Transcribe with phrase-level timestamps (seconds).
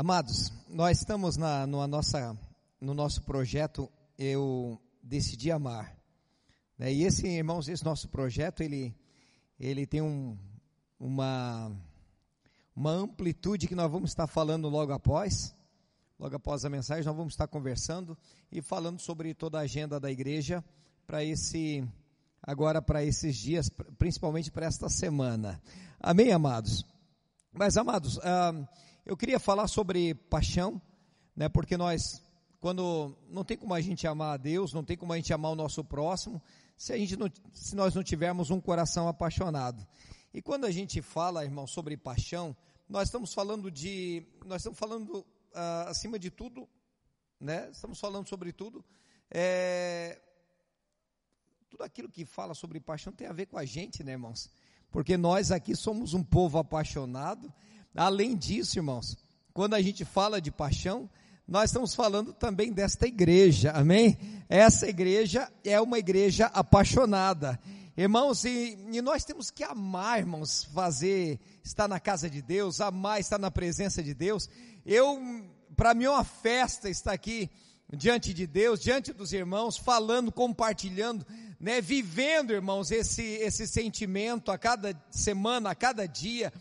[0.00, 2.34] Amados, nós estamos na, nossa,
[2.80, 5.94] no nosso projeto Eu Decidi Amar.
[6.78, 6.90] Né?
[6.90, 8.96] E esse, irmãos, esse nosso projeto, ele,
[9.58, 10.38] ele tem um,
[10.98, 11.70] uma,
[12.74, 15.54] uma amplitude que nós vamos estar falando logo após.
[16.18, 18.16] Logo após a mensagem, nós vamos estar conversando
[18.50, 20.64] e falando sobre toda a agenda da igreja
[21.06, 21.86] para esse,
[22.42, 25.60] agora para esses dias, principalmente para esta semana.
[26.00, 26.86] Amém, amados?
[27.52, 28.66] Mas, amados, ah,
[29.04, 30.80] eu queria falar sobre paixão,
[31.34, 31.48] né?
[31.48, 32.22] Porque nós,
[32.60, 35.52] quando não tem como a gente amar a Deus, não tem como a gente amar
[35.52, 36.42] o nosso próximo,
[36.76, 39.86] se a gente não, se nós não tivermos um coração apaixonado.
[40.32, 42.56] E quando a gente fala, irmão, sobre paixão,
[42.88, 46.68] nós estamos falando de, nós estamos falando ah, acima de tudo,
[47.40, 47.68] né?
[47.72, 48.84] Estamos falando sobre tudo,
[49.30, 50.20] é,
[51.68, 54.50] tudo aquilo que fala sobre paixão tem a ver com a gente, né, irmãos?
[54.90, 57.52] Porque nós aqui somos um povo apaixonado
[57.94, 59.16] Além disso, irmãos,
[59.52, 61.08] quando a gente fala de paixão,
[61.46, 64.16] nós estamos falando também desta igreja, amém?
[64.48, 67.58] Essa igreja é uma igreja apaixonada.
[67.96, 73.18] Irmãos, e, e, nós temos que amar, irmãos, fazer, estar na casa de Deus, amar
[73.18, 74.48] estar na presença de Deus.
[74.86, 75.20] Eu,
[75.76, 77.50] para mim é uma festa estar aqui
[77.92, 81.26] diante de Deus, diante dos irmãos, falando, compartilhando,
[81.58, 86.52] né, vivendo, irmãos, esse, esse sentimento a cada semana, a cada dia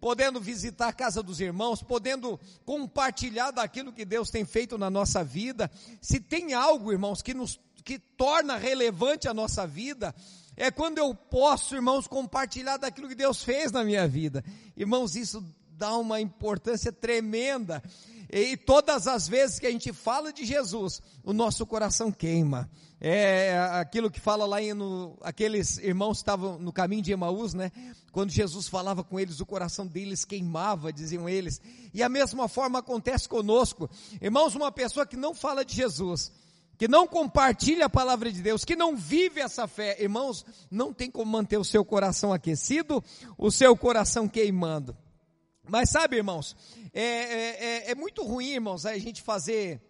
[0.00, 5.24] podendo visitar a casa dos irmãos, podendo compartilhar daquilo que Deus tem feito na nossa
[5.24, 5.70] vida.
[6.00, 10.12] Se tem algo, irmãos, que nos que torna relevante a nossa vida,
[10.56, 14.44] é quando eu posso, irmãos, compartilhar daquilo que Deus fez na minha vida.
[14.76, 17.80] Irmãos, isso dá uma importância tremenda.
[18.30, 22.68] E todas as vezes que a gente fala de Jesus, o nosso coração queima.
[23.00, 27.70] É aquilo que fala lá no, aqueles irmãos estavam no caminho de Emaús, né?
[28.10, 31.60] Quando Jesus falava com eles, o coração deles queimava, diziam eles.
[31.92, 33.88] E a mesma forma acontece conosco.
[34.20, 36.32] Irmãos, uma pessoa que não fala de Jesus,
[36.78, 41.10] que não compartilha a palavra de Deus, que não vive essa fé, irmãos, não tem
[41.10, 43.04] como manter o seu coração aquecido,
[43.36, 44.96] o seu coração queimando.
[45.68, 46.56] Mas sabe, irmãos,
[46.92, 49.80] é, é, é, é muito ruim, irmãos, a gente fazer,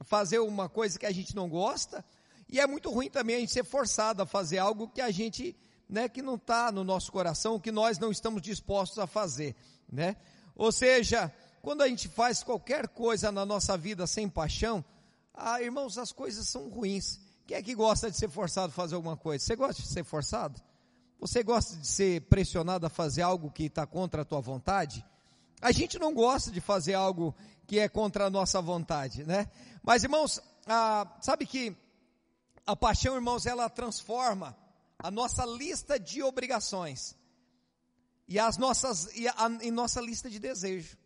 [0.00, 2.04] fazer uma coisa que a gente não gosta,
[2.48, 5.56] e é muito ruim também a gente ser forçado a fazer algo que a gente,
[5.88, 9.56] né, que não está no nosso coração, que nós não estamos dispostos a fazer,
[9.90, 10.16] né?
[10.54, 11.32] Ou seja,
[11.62, 14.84] quando a gente faz qualquer coisa na nossa vida sem paixão,
[15.32, 17.18] ah, irmãos, as coisas são ruins.
[17.46, 19.42] Quem é que gosta de ser forçado a fazer alguma coisa?
[19.42, 20.60] Você gosta de ser forçado?
[21.18, 25.04] Você gosta de ser pressionado a fazer algo que está contra a tua vontade?
[25.62, 27.32] A gente não gosta de fazer algo
[27.68, 29.48] que é contra a nossa vontade, né?
[29.80, 31.74] Mas irmãos, ah, sabe que
[32.66, 34.56] a paixão, irmãos, ela transforma
[34.98, 37.16] a nossa lista de obrigações
[38.26, 40.98] e as nossas e a, em nossa lista de desejo.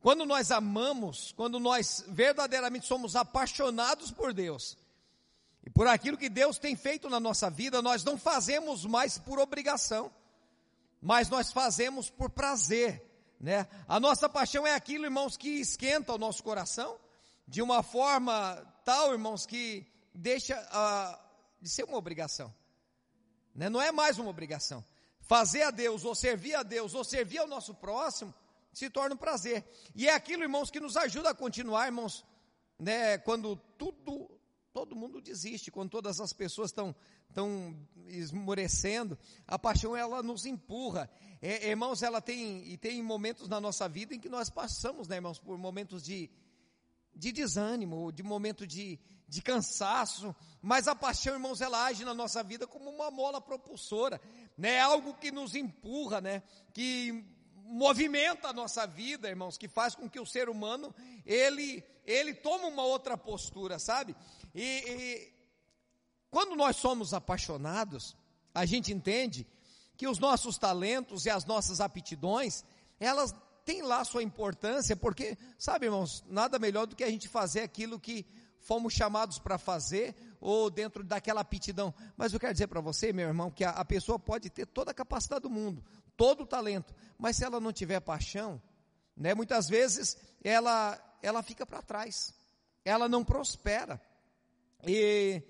[0.00, 4.76] Quando nós amamos, quando nós verdadeiramente somos apaixonados por Deus
[5.64, 9.38] e por aquilo que Deus tem feito na nossa vida, nós não fazemos mais por
[9.38, 10.10] obrigação,
[11.00, 13.06] mas nós fazemos por prazer
[13.40, 13.66] né?
[13.86, 16.98] A nossa paixão é aquilo, irmãos, que esquenta o nosso coração
[17.46, 21.18] de uma forma tal, irmãos, que deixa uh,
[21.60, 22.52] de ser uma obrigação.
[23.54, 23.68] Né?
[23.68, 24.84] Não é mais uma obrigação.
[25.20, 28.34] Fazer a Deus, ou servir a Deus, ou servir ao nosso próximo,
[28.72, 29.64] se torna um prazer.
[29.94, 32.24] E é aquilo, irmãos, que nos ajuda a continuar, irmãos,
[32.78, 33.18] né?
[33.18, 34.30] Quando tudo,
[34.72, 36.94] todo mundo desiste, quando todas as pessoas estão
[37.28, 37.76] estão
[38.08, 41.10] esmorecendo, a paixão ela nos empurra.
[41.42, 45.16] É, irmãos, ela tem, e tem momentos na nossa vida em que nós passamos, né,
[45.16, 46.30] irmãos, por momentos de,
[47.14, 48.98] de desânimo, de momento de,
[49.28, 54.20] de cansaço, mas a paixão, irmãos, ela age na nossa vida como uma mola propulsora,
[54.56, 57.24] né, é algo que nos empurra, né, que
[57.66, 60.94] movimenta a nossa vida, irmãos, que faz com que o ser humano,
[61.24, 64.14] ele, ele tome uma outra postura, sabe?
[64.54, 65.35] E, e
[66.36, 68.14] quando nós somos apaixonados,
[68.54, 69.46] a gente entende
[69.96, 72.62] que os nossos talentos e as nossas aptidões,
[73.00, 77.60] elas têm lá sua importância, porque, sabe, irmãos, nada melhor do que a gente fazer
[77.60, 78.26] aquilo que
[78.60, 81.94] fomos chamados para fazer, ou dentro daquela aptidão.
[82.18, 84.90] Mas eu quero dizer para você, meu irmão, que a, a, pessoa pode ter toda
[84.90, 85.82] a capacidade do mundo,
[86.18, 88.60] todo o talento, mas se ela não tiver paixão,
[89.16, 92.34] né, muitas vezes ela, ela fica para trás,
[92.84, 93.98] ela não prospera.
[94.86, 95.42] E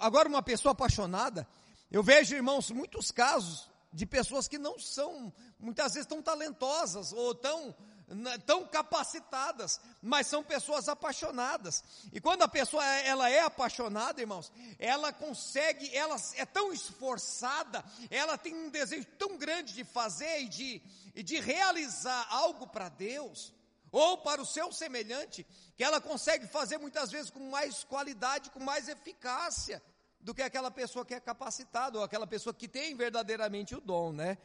[0.00, 1.46] Agora, uma pessoa apaixonada,
[1.90, 7.34] eu vejo, irmãos, muitos casos de pessoas que não são, muitas vezes, tão talentosas ou
[7.34, 7.74] tão,
[8.08, 11.84] né, tão capacitadas, mas são pessoas apaixonadas.
[12.12, 18.38] E quando a pessoa ela é apaixonada, irmãos, ela consegue, ela é tão esforçada, ela
[18.38, 20.82] tem um desejo tão grande de fazer e de,
[21.14, 23.52] e de realizar algo para Deus,
[23.92, 25.46] ou para o seu semelhante,
[25.76, 29.82] que ela consegue fazer muitas vezes com mais qualidade, com mais eficácia
[30.18, 34.12] do que aquela pessoa que é capacitada, ou aquela pessoa que tem verdadeiramente o dom,
[34.12, 34.38] né?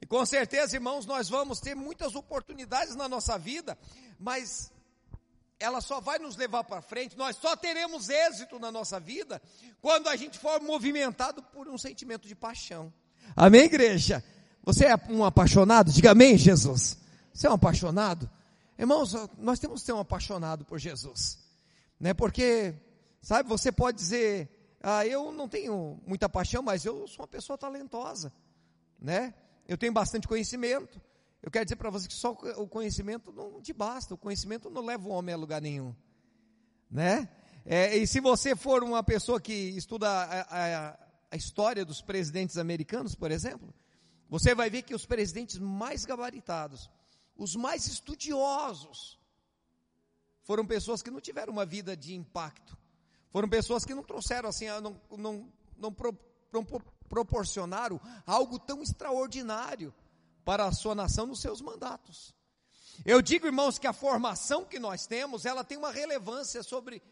[0.00, 3.76] E com certeza, irmãos, nós vamos ter muitas oportunidades na nossa vida,
[4.18, 4.72] mas
[5.60, 9.40] ela só vai nos levar para frente, nós só teremos êxito na nossa vida
[9.80, 12.92] quando a gente for movimentado por um sentimento de paixão.
[13.36, 14.24] Amém, igreja?
[14.62, 15.92] Você é um apaixonado?
[15.92, 16.96] Diga amém, Jesus.
[17.32, 18.30] Você é um apaixonado?
[18.78, 21.38] Irmãos, nós temos que ser um apaixonado por Jesus,
[21.98, 22.12] né?
[22.12, 22.74] Porque,
[23.22, 27.56] sabe, você pode dizer, ah, eu não tenho muita paixão, mas eu sou uma pessoa
[27.56, 28.32] talentosa,
[29.00, 29.32] né?
[29.68, 31.00] Eu tenho bastante conhecimento.
[31.42, 34.84] Eu quero dizer para você que só o conhecimento não te basta, o conhecimento não
[34.84, 35.94] leva o homem a lugar nenhum,
[36.90, 37.28] né?
[37.66, 40.98] É, e se você for uma pessoa que estuda a, a,
[41.30, 43.72] a história dos presidentes americanos, por exemplo,
[44.28, 46.90] você vai ver que os presidentes mais gabaritados,
[47.36, 49.18] os mais estudiosos
[50.42, 52.76] foram pessoas que não tiveram uma vida de impacto.
[53.30, 56.16] Foram pessoas que não trouxeram assim, não, não, não, pro,
[56.52, 56.64] não
[57.08, 59.92] proporcionaram algo tão extraordinário
[60.44, 62.34] para a sua nação nos seus mandatos.
[63.04, 67.02] Eu digo, irmãos, que a formação que nós temos, ela tem uma relevância sobre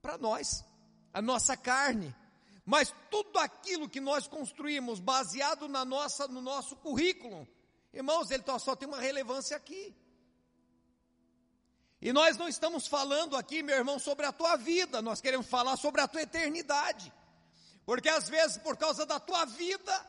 [0.00, 0.64] para nós,
[1.12, 2.14] a nossa carne.
[2.64, 7.46] Mas tudo aquilo que nós construímos baseado na nossa no nosso currículo,
[7.92, 9.96] Irmãos, ele só tem uma relevância aqui.
[12.00, 15.76] E nós não estamos falando aqui, meu irmão, sobre a tua vida, nós queremos falar
[15.76, 17.12] sobre a tua eternidade.
[17.84, 20.06] Porque às vezes, por causa da tua vida,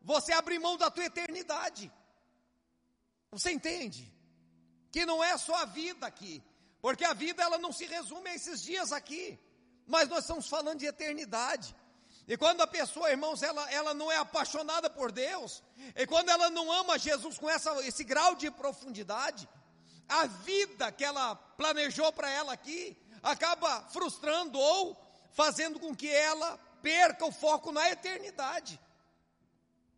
[0.00, 1.92] você abre mão da tua eternidade.
[3.30, 4.10] Você entende?
[4.90, 6.42] Que não é só a vida aqui,
[6.80, 9.38] porque a vida ela não se resume a esses dias aqui,
[9.86, 11.74] mas nós estamos falando de eternidade.
[12.28, 15.62] E quando a pessoa, irmãos, ela, ela não é apaixonada por Deus,
[15.96, 19.48] e quando ela não ama Jesus com essa, esse grau de profundidade,
[20.06, 24.94] a vida que ela planejou para ela aqui acaba frustrando ou
[25.32, 28.78] fazendo com que ela perca o foco na eternidade.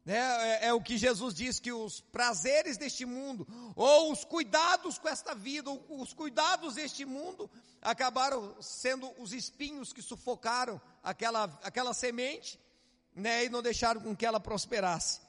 [0.06, 4.98] É, é, é, o que Jesus diz que os prazeres deste mundo, ou os cuidados
[4.98, 7.50] com esta vida, ou os cuidados deste mundo,
[7.82, 12.58] acabaram sendo os espinhos que sufocaram aquela, aquela semente,
[13.14, 15.20] né, e não deixaram com que ela prosperasse.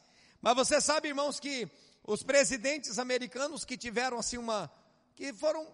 [0.42, 1.70] Mas você sabe, irmãos, que
[2.04, 4.72] os presidentes americanos que tiveram assim uma,
[5.16, 5.68] que foram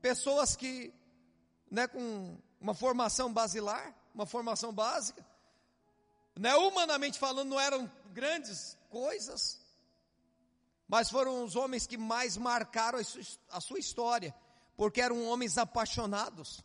[0.00, 0.94] pessoas que,
[1.70, 5.24] né, com uma formação basilar, uma formação básica,
[6.38, 9.60] né, humanamente falando, não eram grandes coisas,
[10.86, 12.98] mas foram os homens que mais marcaram
[13.50, 14.34] a sua história,
[14.76, 16.62] porque eram homens apaixonados,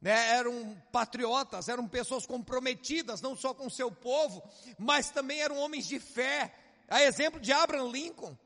[0.00, 4.42] né, eram patriotas, eram pessoas comprometidas, não só com seu povo,
[4.78, 6.54] mas também eram homens de fé,
[6.88, 8.36] a exemplo de Abraham Lincoln,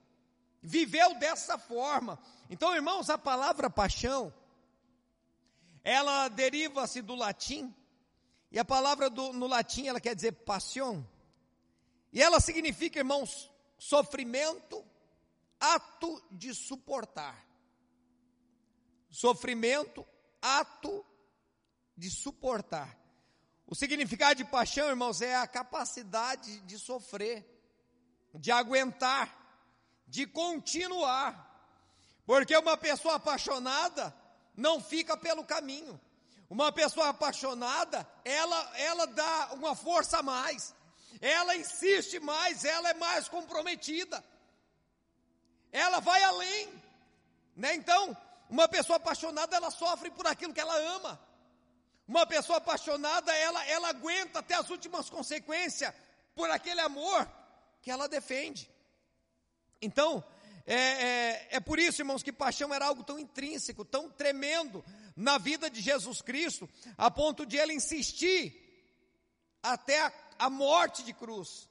[0.63, 2.19] viveu dessa forma.
[2.49, 4.33] Então, irmãos, a palavra paixão,
[5.83, 7.75] ela deriva-se do latim,
[8.51, 11.03] e a palavra do, no latim ela quer dizer passion,
[12.17, 14.83] e ela significa, irmãos, sofrimento,
[15.61, 17.47] ato de suportar.
[19.11, 20.03] Sofrimento,
[20.41, 21.05] ato
[21.95, 22.99] de suportar.
[23.67, 27.45] O significado de paixão, irmãos, é a capacidade de sofrer,
[28.35, 29.31] de aguentar,
[30.07, 31.35] de continuar.
[32.25, 34.17] Porque uma pessoa apaixonada
[34.57, 36.01] não fica pelo caminho.
[36.49, 40.75] Uma pessoa apaixonada, ela, ela dá uma força a mais,
[41.21, 44.25] ela insiste mais, ela é mais comprometida,
[45.73, 46.69] ela vai além,
[47.55, 47.75] né?
[47.75, 48.17] Então,
[48.49, 51.21] uma pessoa apaixonada, ela sofre por aquilo que ela ama.
[52.07, 55.93] Uma pessoa apaixonada, ela, ela aguenta até as últimas consequências
[56.35, 57.29] por aquele amor
[57.83, 58.71] que ela defende.
[59.83, 60.25] Então,
[60.67, 64.85] é, é, é, por isso, irmãos, que paixão era algo tão intrínseco, tão tremendo
[65.17, 68.63] na vida de Jesus Cristo, a ponto de ele insistir
[69.63, 71.69] até a, a morte de cruz,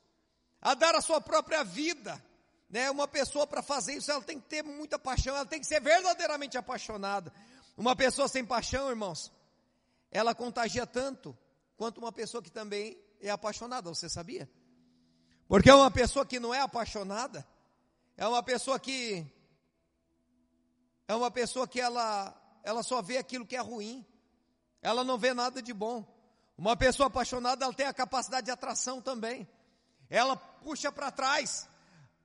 [0.61, 2.23] a dar a sua própria vida.
[2.69, 2.89] Né?
[2.89, 5.79] Uma pessoa para fazer isso, ela tem que ter muita paixão, ela tem que ser
[5.79, 7.31] verdadeiramente apaixonada.
[7.77, 9.31] Uma pessoa sem paixão, irmãos,
[10.11, 11.37] ela contagia tanto
[11.77, 14.49] quanto uma pessoa que também é apaixonada, você sabia?
[15.47, 17.45] Porque uma pessoa que não é apaixonada,
[18.17, 19.25] é uma pessoa que
[21.07, 24.03] é uma pessoa que ela ela só vê aquilo que é ruim.
[24.81, 26.03] Ela não vê nada de bom.
[26.57, 29.47] Uma pessoa apaixonada, ela tem a capacidade de atração também.
[30.09, 31.67] Ela puxa para trás,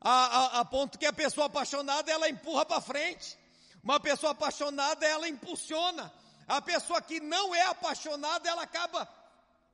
[0.00, 3.38] a, a, a, ponto que a pessoa apaixonada, ela empurra para frente.
[3.82, 6.12] Uma pessoa apaixonada, ela impulsiona.
[6.46, 9.08] A pessoa que não é apaixonada, ela acaba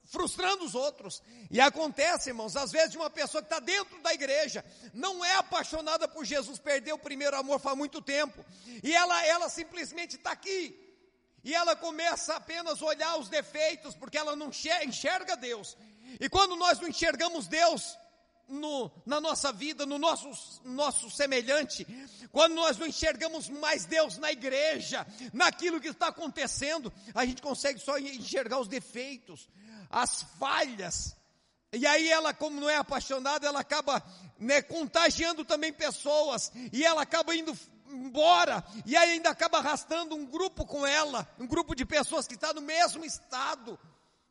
[0.07, 1.23] frustrando os outros.
[1.51, 6.09] E acontece, irmãos, às vezes uma pessoa que está dentro da igreja, não é apaixonada
[6.09, 8.45] por Jesus, perdeu o primeiro amor faz muito tempo,
[8.83, 10.86] e ela, ela simplesmente está aqui,
[11.47, 14.51] e ela começa apenas a olhar os defeitos, porque ela não
[14.85, 15.77] enxerga Deus.
[16.19, 17.97] E quando nós não enxergamos Deus,
[18.49, 20.29] no, na nossa vida, no nosso,
[20.65, 21.87] nosso semelhante,
[22.33, 27.79] quando nós não enxergamos mais Deus na igreja, naquilo que está acontecendo, a gente consegue
[27.79, 29.49] só enxergar os defeitos,
[29.89, 31.15] as falhas.
[31.73, 34.03] E aí ela, como não é apaixonada, ela acaba
[34.37, 37.57] né, contagiando também pessoas, e ela acaba indo
[37.97, 42.53] embora, e ainda acaba arrastando um grupo com ela, um grupo de pessoas que está
[42.53, 43.79] no mesmo estado,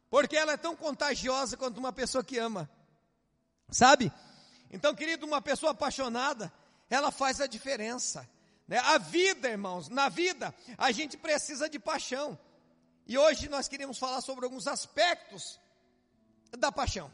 [0.10, 2.70] porque ela é tão contagiosa quanto uma pessoa que ama.
[3.70, 4.12] Sabe?
[4.72, 6.52] Então, querido, uma pessoa apaixonada,
[6.90, 8.30] ela faz a diferença.
[8.68, 8.78] Né?
[8.80, 12.38] A vida, irmãos, na vida, a gente precisa de paixão.
[13.08, 15.60] E hoje nós queremos falar sobre alguns aspectos
[16.58, 17.12] da paixão.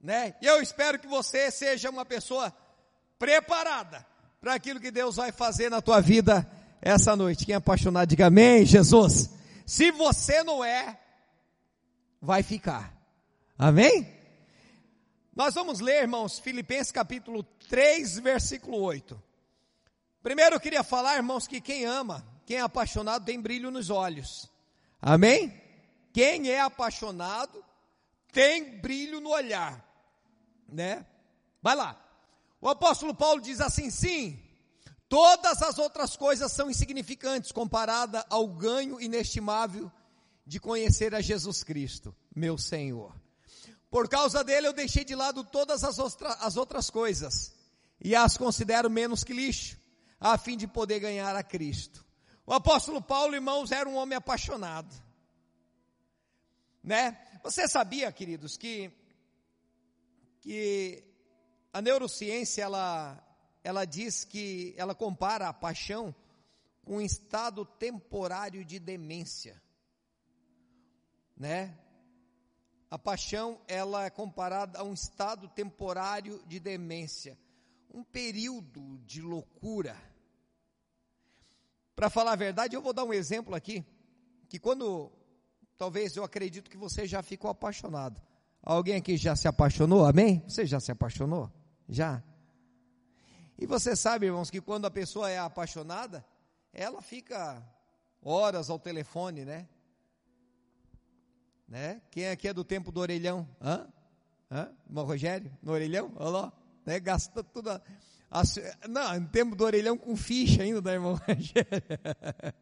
[0.00, 0.34] Né?
[0.40, 2.54] E eu espero que você seja uma pessoa
[3.18, 4.06] preparada
[4.46, 6.48] para aquilo que Deus vai fazer na tua vida
[6.80, 7.44] essa noite.
[7.44, 9.28] Quem é apaixonado, diga amém, Jesus.
[9.66, 11.00] Se você não é,
[12.22, 12.96] vai ficar.
[13.58, 14.08] Amém?
[15.34, 19.20] Nós vamos ler, irmãos, Filipenses capítulo 3, versículo 8.
[20.22, 24.48] Primeiro eu queria falar, irmãos, que quem ama, quem é apaixonado tem brilho nos olhos.
[25.02, 25.60] Amém?
[26.12, 27.64] Quem é apaixonado
[28.30, 29.84] tem brilho no olhar,
[30.68, 31.04] né?
[31.60, 32.05] Vai lá.
[32.60, 34.42] O apóstolo Paulo diz assim: sim,
[35.08, 39.90] todas as outras coisas são insignificantes comparada ao ganho inestimável
[40.46, 43.14] de conhecer a Jesus Cristo, meu Senhor.
[43.90, 47.52] Por causa dele eu deixei de lado todas as, ostra, as outras coisas
[48.00, 49.78] e as considero menos que lixo,
[50.20, 52.04] a fim de poder ganhar a Cristo.
[52.46, 54.94] O apóstolo Paulo, irmãos, era um homem apaixonado.
[56.82, 57.18] Né?
[57.42, 58.92] Você sabia, queridos, que
[60.40, 61.02] que
[61.76, 63.22] a neurociência ela
[63.62, 66.14] ela diz que ela compara a paixão
[66.82, 69.60] com um estado temporário de demência,
[71.36, 71.76] né?
[72.90, 77.36] A paixão, ela é comparada a um estado temporário de demência,
[77.92, 80.00] um período de loucura.
[81.94, 83.84] Para falar a verdade, eu vou dar um exemplo aqui,
[84.48, 85.12] que quando,
[85.76, 88.22] talvez eu acredito que você já ficou apaixonado.
[88.62, 90.06] Alguém aqui já se apaixonou?
[90.06, 90.42] Amém?
[90.48, 91.52] Você já se apaixonou?
[91.88, 92.22] Já?
[93.58, 96.24] E você sabe, irmãos, que quando a pessoa é apaixonada,
[96.72, 97.62] ela fica
[98.22, 99.68] horas ao telefone, né?
[101.66, 102.00] Né?
[102.10, 103.48] Quem aqui é do tempo do orelhão?
[103.60, 103.88] Hã?
[104.50, 104.72] Hã?
[104.86, 105.50] Irmão Rogério?
[105.62, 106.12] No orelhão?
[106.16, 106.52] Olha lá.
[106.84, 107.00] Né?
[107.00, 107.70] Gasta tudo.
[107.70, 107.82] A,
[108.30, 108.42] a,
[108.88, 112.54] não, no tempo do orelhão com ficha ainda, da né, irmão Rogério?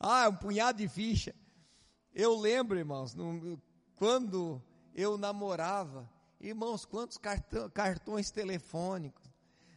[0.00, 1.34] ah, um punhado de ficha.
[2.14, 3.60] Eu lembro, irmãos, no,
[3.94, 4.60] quando
[4.94, 6.08] eu namorava,
[6.42, 9.32] irmãos, quantos cartão, cartões telefônicos,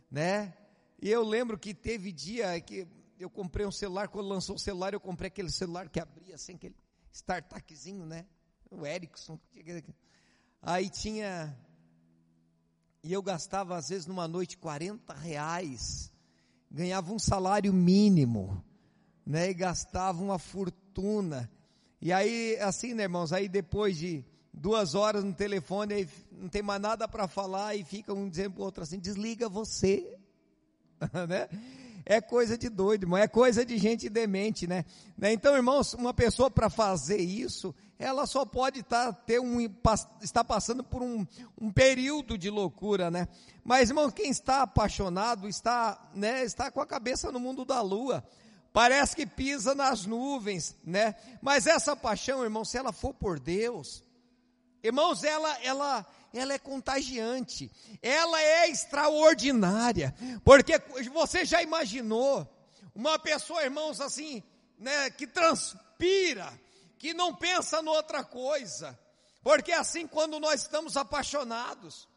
[0.09, 0.53] né?
[1.01, 2.87] E eu lembro que teve dia que
[3.19, 6.57] eu comprei um celular, quando lançou o celular, eu comprei aquele celular que abria sem
[6.57, 6.75] que ele
[7.11, 8.25] startupzinho, né?
[8.69, 9.39] O Ericsson.
[10.61, 11.57] Aí tinha.
[13.03, 16.11] E eu gastava, às vezes, numa noite, 40 reais.
[16.69, 18.61] Ganhava um salário mínimo,
[19.25, 19.49] né?
[19.49, 21.49] E gastava uma fortuna.
[22.01, 23.31] E aí, assim, né, irmãos?
[23.31, 27.83] Aí depois de duas horas no telefone, aí não tem mais nada para falar, e
[27.83, 30.17] fica um dizendo para o outro assim: desliga você.
[31.27, 31.47] né?
[32.05, 34.85] é coisa de doido, irmão, é coisa de gente demente, né?
[35.17, 35.33] né?
[35.33, 39.59] Então, irmãos, uma pessoa para fazer isso, ela só pode tá, ter um,
[40.21, 41.25] estar passando por um,
[41.59, 43.27] um período de loucura, né?
[43.63, 48.23] Mas, irmão, quem está apaixonado está, né, está com a cabeça no mundo da lua.
[48.71, 51.15] Parece que pisa nas nuvens, né?
[51.41, 54.03] Mas essa paixão, irmão, se ela for por Deus,
[54.85, 60.79] irmãos, ela, ela, ela é contagiante, ela é extraordinária, porque
[61.11, 62.47] você já imaginou
[62.93, 64.43] uma pessoa, irmãos, assim,
[64.77, 66.51] né, que transpira,
[66.97, 68.97] que não pensa em outra coisa,
[69.43, 72.07] porque assim quando nós estamos apaixonados,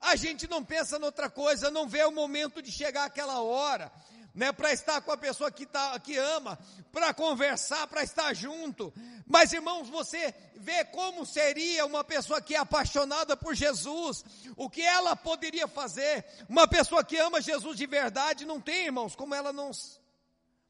[0.00, 3.90] a gente não pensa em outra coisa, não vê o momento de chegar aquela hora,
[4.34, 6.58] né, para estar com a pessoa que, tá, que ama,
[6.90, 8.92] para conversar, para estar junto.
[9.26, 14.24] Mas irmãos, você vê como seria uma pessoa que é apaixonada por Jesus,
[14.56, 16.24] o que ela poderia fazer.
[16.48, 19.70] Uma pessoa que ama Jesus de verdade não tem, irmãos, como ela não,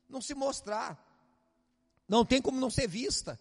[0.08, 1.02] não se mostrar,
[2.06, 3.38] não tem como não ser vista,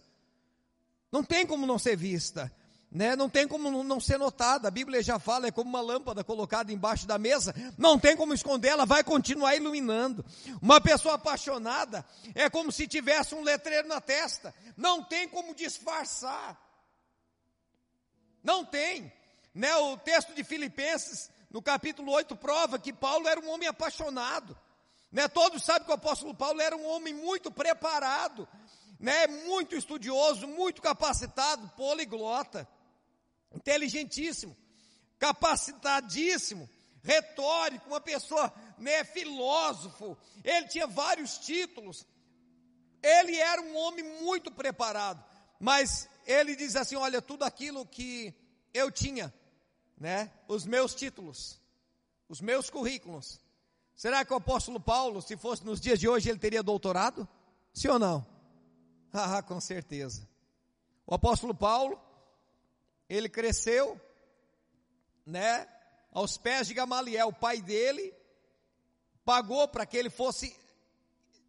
[1.12, 2.50] não tem como não ser vista
[2.94, 3.16] né?
[3.16, 4.68] Não tem como não ser notada.
[4.68, 7.54] A Bíblia já fala, é como uma lâmpada colocada embaixo da mesa.
[7.76, 10.24] Não tem como esconder, ela vai continuar iluminando.
[10.62, 14.54] Uma pessoa apaixonada é como se tivesse um letreiro na testa.
[14.78, 16.56] Não tem como disfarçar.
[18.44, 19.12] Não tem.
[19.56, 19.76] Né?
[19.76, 24.56] O texto de Filipenses, no capítulo 8, prova que Paulo era um homem apaixonado.
[25.12, 25.28] Né?
[25.28, 28.48] Todos sabem que o apóstolo Paulo era um homem muito preparado,
[29.00, 29.26] né?
[29.26, 32.68] muito estudioso, muito capacitado, poliglota,
[33.54, 34.56] inteligentíssimo,
[35.20, 36.70] capacitadíssimo,
[37.02, 40.18] retórico, uma pessoa né, filósofo.
[40.44, 42.06] Ele tinha vários títulos.
[43.02, 45.24] Ele era um homem muito preparado.
[45.60, 48.34] Mas ele diz assim: olha, tudo aquilo que
[48.74, 49.34] eu tinha,
[49.98, 50.32] né?
[50.48, 51.60] Os meus títulos,
[52.28, 53.42] os meus currículos.
[53.96, 57.28] Será que o apóstolo Paulo, se fosse nos dias de hoje, ele teria doutorado?
[57.74, 58.26] Sim ou não?
[59.16, 60.28] Ah, com certeza.
[61.06, 62.02] O apóstolo Paulo,
[63.10, 64.00] ele cresceu,
[65.26, 65.68] né,
[66.12, 68.14] aos pés de Gamaliel, o pai dele,
[69.26, 70.56] pagou para que ele fosse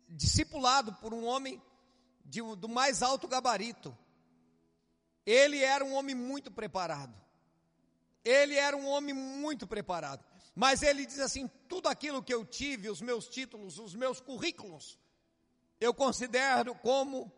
[0.08, 1.61] discipulado por um homem
[2.25, 3.96] de, do mais alto gabarito.
[5.26, 7.14] Ele era um homem muito preparado.
[8.25, 10.25] Ele era um homem muito preparado.
[10.54, 14.99] Mas ele diz assim: tudo aquilo que eu tive, os meus títulos, os meus currículos,
[15.80, 17.32] eu considero como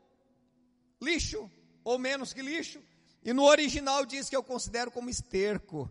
[1.01, 1.51] lixo,
[1.83, 2.83] ou menos que lixo.
[3.27, 5.91] E no original diz que eu considero como esterco.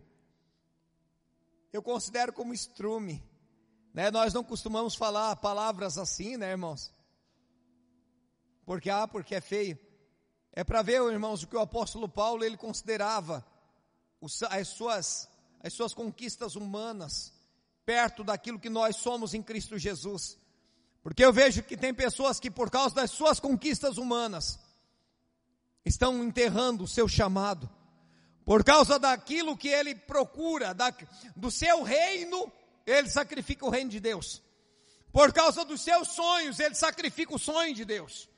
[1.74, 3.22] Eu considero como estrume.
[3.94, 4.10] Né?
[4.10, 6.94] Nós não costumamos falar palavras assim, né, irmãos?
[8.65, 9.77] Porque, ah, porque é feio.
[10.54, 13.46] É para ver, irmãos, o que o apóstolo Paulo ele considerava
[14.50, 15.30] as, suas,
[15.62, 17.34] as suas conquistas humanas
[17.86, 20.39] perto daquilo que nós somos em Cristo Jesus.
[21.04, 24.58] Porque eu vejo que tem pessoas que, por causa das suas conquistas humanas,
[25.86, 27.70] estão enterrando o seu chamado.
[28.44, 30.94] Por causa daquilo que ele procura, da,
[31.36, 32.51] do seu reino,
[32.86, 34.42] ele sacrifica o reino de Deus.
[35.12, 38.30] Por causa dos seus sonhos, ele sacrifica o sonho de Deus.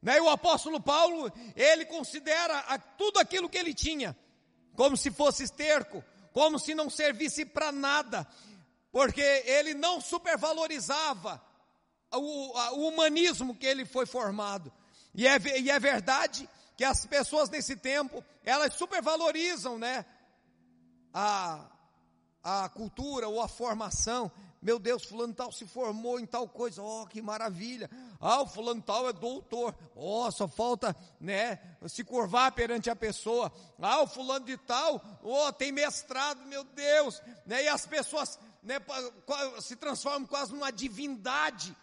[0.00, 0.18] Né?
[0.18, 4.16] E o apóstolo Paulo, ele considera tudo aquilo que ele tinha
[4.74, 8.26] como se fosse esterco, como se não servisse para nada,
[8.90, 11.40] porque ele não supervalorizava
[12.12, 14.72] o, o, humanismo que ele foi formado.
[15.14, 20.04] E é, e é verdade que as pessoas nesse tempo, elas supervalorizam, né,
[21.12, 21.64] a,
[22.42, 24.30] a cultura ou a formação,
[24.64, 27.90] meu Deus, fulano tal se formou em tal coisa, oh, que maravilha.
[28.18, 29.74] Ah, o fulano tal é doutor.
[29.94, 33.52] Oh, só falta, né, se curvar perante a pessoa.
[33.78, 37.20] Ah, o fulano de tal, oh, tem mestrado, meu Deus.
[37.44, 38.76] Né, e as pessoas, né,
[39.60, 41.76] se transformam quase numa divindade.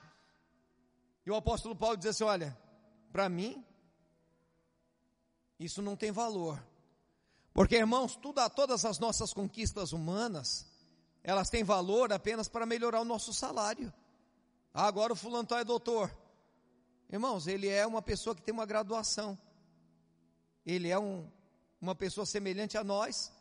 [1.23, 2.57] E o apóstolo Paulo diz assim, olha,
[3.11, 3.63] para mim,
[5.65, 6.61] isso não tem valor.
[7.53, 10.65] Porque, irmãos, tudo, todas as nossas conquistas humanas,
[11.23, 13.93] elas têm valor apenas para melhorar o nosso salário.
[14.73, 16.15] Ah, agora o fulano é doutor.
[17.11, 19.37] Irmãos, ele é uma pessoa que tem uma graduação.
[20.65, 21.29] Ele é um,
[21.79, 23.31] uma pessoa semelhante a nós,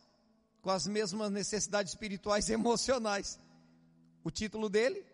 [0.60, 3.38] com as mesmas necessidades espirituais e emocionais.
[4.22, 5.06] O título dele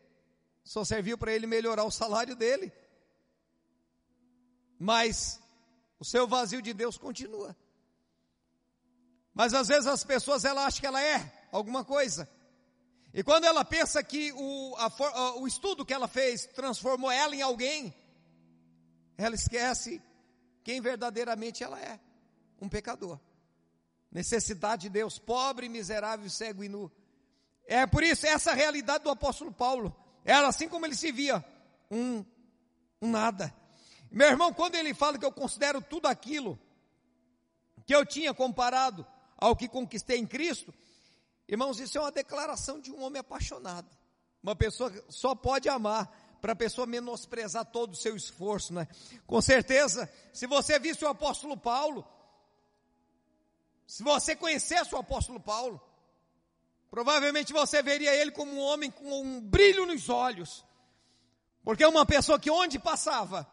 [0.64, 2.72] só serviu para ele melhorar o salário dele.
[4.78, 5.40] Mas
[5.98, 7.56] o seu vazio de Deus continua.
[9.34, 12.28] Mas às vezes as pessoas ela acham que ela é alguma coisa.
[13.12, 17.42] E quando ela pensa que o, a, o estudo que ela fez transformou ela em
[17.42, 17.94] alguém,
[19.16, 20.02] ela esquece
[20.62, 21.98] quem verdadeiramente ela é:
[22.60, 23.18] um pecador.
[24.10, 26.90] Necessidade de Deus, pobre, miserável, cego e nu.
[27.66, 29.94] É por isso essa realidade do apóstolo Paulo.
[30.24, 31.44] Era assim como ele se via,
[31.90, 32.24] um,
[33.00, 33.54] um nada.
[34.10, 36.58] Meu irmão, quando ele fala que eu considero tudo aquilo
[37.84, 40.72] que eu tinha comparado ao que conquistei em Cristo,
[41.48, 43.88] Irmãos, isso é uma declaração de um homem apaixonado.
[44.42, 48.88] Uma pessoa só pode amar para a pessoa menosprezar todo o seu esforço, né?
[49.26, 52.06] Com certeza, se você visse o apóstolo Paulo,
[53.86, 55.80] se você conhecesse o apóstolo Paulo,
[56.90, 60.64] provavelmente você veria ele como um homem com um brilho nos olhos,
[61.64, 63.48] porque é uma pessoa que onde passava,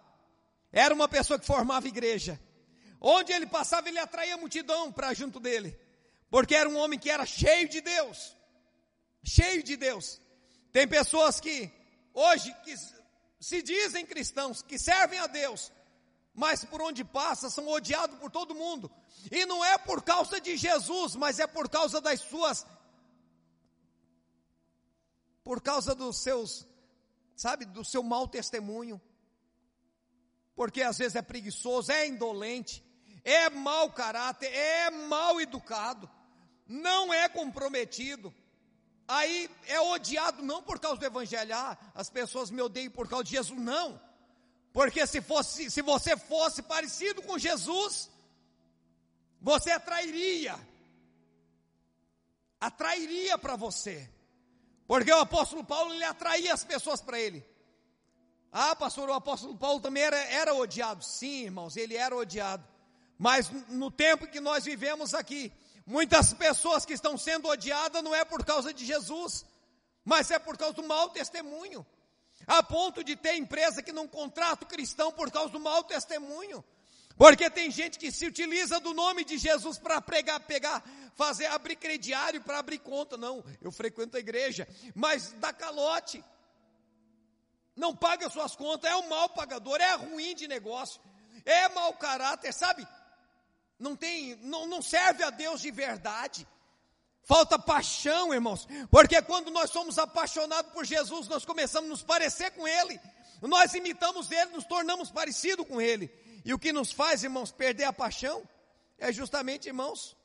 [0.73, 2.37] era uma pessoa que formava igreja,
[2.99, 5.79] onde ele passava, ele atraía a multidão para junto dele
[6.33, 8.35] porque era um homem que era cheio de Deus.
[9.23, 10.19] Cheio de Deus.
[10.71, 11.71] Tem pessoas que
[12.11, 12.75] hoje que
[13.39, 15.71] se dizem cristãos, que servem a Deus,
[16.33, 18.91] mas por onde passa são odiados por todo mundo.
[19.31, 22.65] E não é por causa de Jesus, mas é por causa das suas
[25.43, 26.65] por causa dos seus,
[27.35, 28.99] sabe, do seu mau testemunho.
[30.55, 32.83] Porque às vezes é preguiçoso, é indolente,
[33.23, 36.09] é mau caráter, é mal educado
[36.67, 38.33] não é comprometido,
[39.07, 43.25] aí é odiado não por causa do evangelho, ah, as pessoas me odeiam por causa
[43.25, 44.01] de Jesus, não.
[44.71, 48.09] Porque se fosse, se você fosse parecido com Jesus,
[49.39, 50.57] você atrairia
[52.59, 54.09] atrairia para você.
[54.87, 57.45] Porque o apóstolo Paulo ele atraía as pessoas para ele.
[58.55, 61.03] Ah, pastor, o apóstolo Paulo também era, era odiado.
[61.03, 62.63] Sim, irmãos, ele era odiado.
[63.17, 65.51] Mas no tempo que nós vivemos aqui,
[65.87, 69.43] muitas pessoas que estão sendo odiadas não é por causa de Jesus,
[70.05, 71.83] mas é por causa do mau testemunho.
[72.45, 76.63] A ponto de ter empresa que não contrata o cristão por causa do mau testemunho.
[77.17, 80.83] Porque tem gente que se utiliza do nome de Jesus para pregar, pegar,
[81.15, 83.17] fazer, abrir crediário para abrir conta.
[83.17, 86.23] Não, eu frequento a igreja, mas dá calote.
[87.75, 91.01] Não paga suas contas, é um mau pagador, é ruim de negócio,
[91.43, 92.87] é mau caráter, sabe?
[93.79, 96.47] Não tem, não, não serve a Deus de verdade.
[97.23, 102.51] Falta paixão, irmãos, porque quando nós somos apaixonados por Jesus, nós começamos a nos parecer
[102.51, 102.99] com Ele,
[103.41, 106.11] nós imitamos Ele, nos tornamos parecidos com Ele.
[106.45, 108.47] E o que nos faz, irmãos, perder a paixão
[108.97, 110.15] é justamente, irmãos,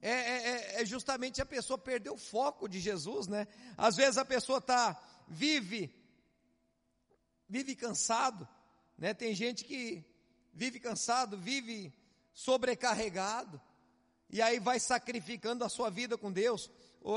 [0.00, 3.46] é, é, é, é justamente a pessoa perder o foco de Jesus, né?
[3.76, 5.94] Às vezes a pessoa tá vive
[7.50, 8.46] vive cansado,
[8.96, 9.12] né?
[9.12, 10.04] Tem gente que
[10.54, 11.92] vive cansado, vive
[12.32, 13.60] sobrecarregado
[14.30, 16.70] e aí vai sacrificando a sua vida com Deus.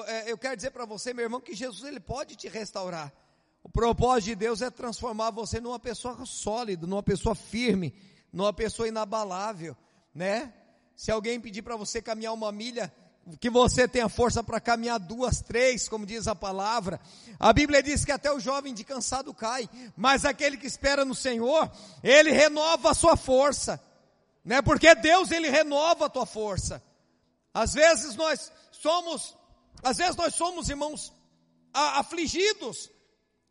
[0.08, 3.14] É, eu quero dizer para você, meu irmão, que Jesus ele pode te restaurar.
[3.62, 7.94] O propósito de Deus é transformar você numa pessoa sólida, numa pessoa firme,
[8.32, 9.78] numa pessoa inabalável,
[10.16, 10.52] né?
[10.96, 12.94] Se alguém pedir para você caminhar uma milha,
[13.40, 17.00] que você tenha força para caminhar duas, três, como diz a palavra.
[17.40, 21.16] A Bíblia diz que até o jovem de cansado cai, mas aquele que espera no
[21.16, 21.72] Senhor,
[22.04, 23.82] ele renova a sua força,
[24.44, 24.62] né?
[24.62, 26.84] Porque Deus ele renova a tua força.
[27.54, 29.38] Às vezes nós somos,
[29.82, 31.14] às vezes nós somos irmãos
[31.74, 32.90] afligidos,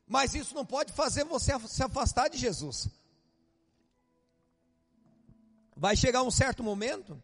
[0.06, 2.88] mas isso não pode fazer você se afastar de Jesus.
[5.74, 7.22] Vai chegar um certo momento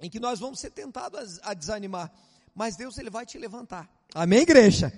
[0.00, 2.12] em que nós vamos ser tentados a, desanimar,
[2.54, 3.90] mas Deus ele vai te levantar.
[4.14, 4.92] Amém, igreja?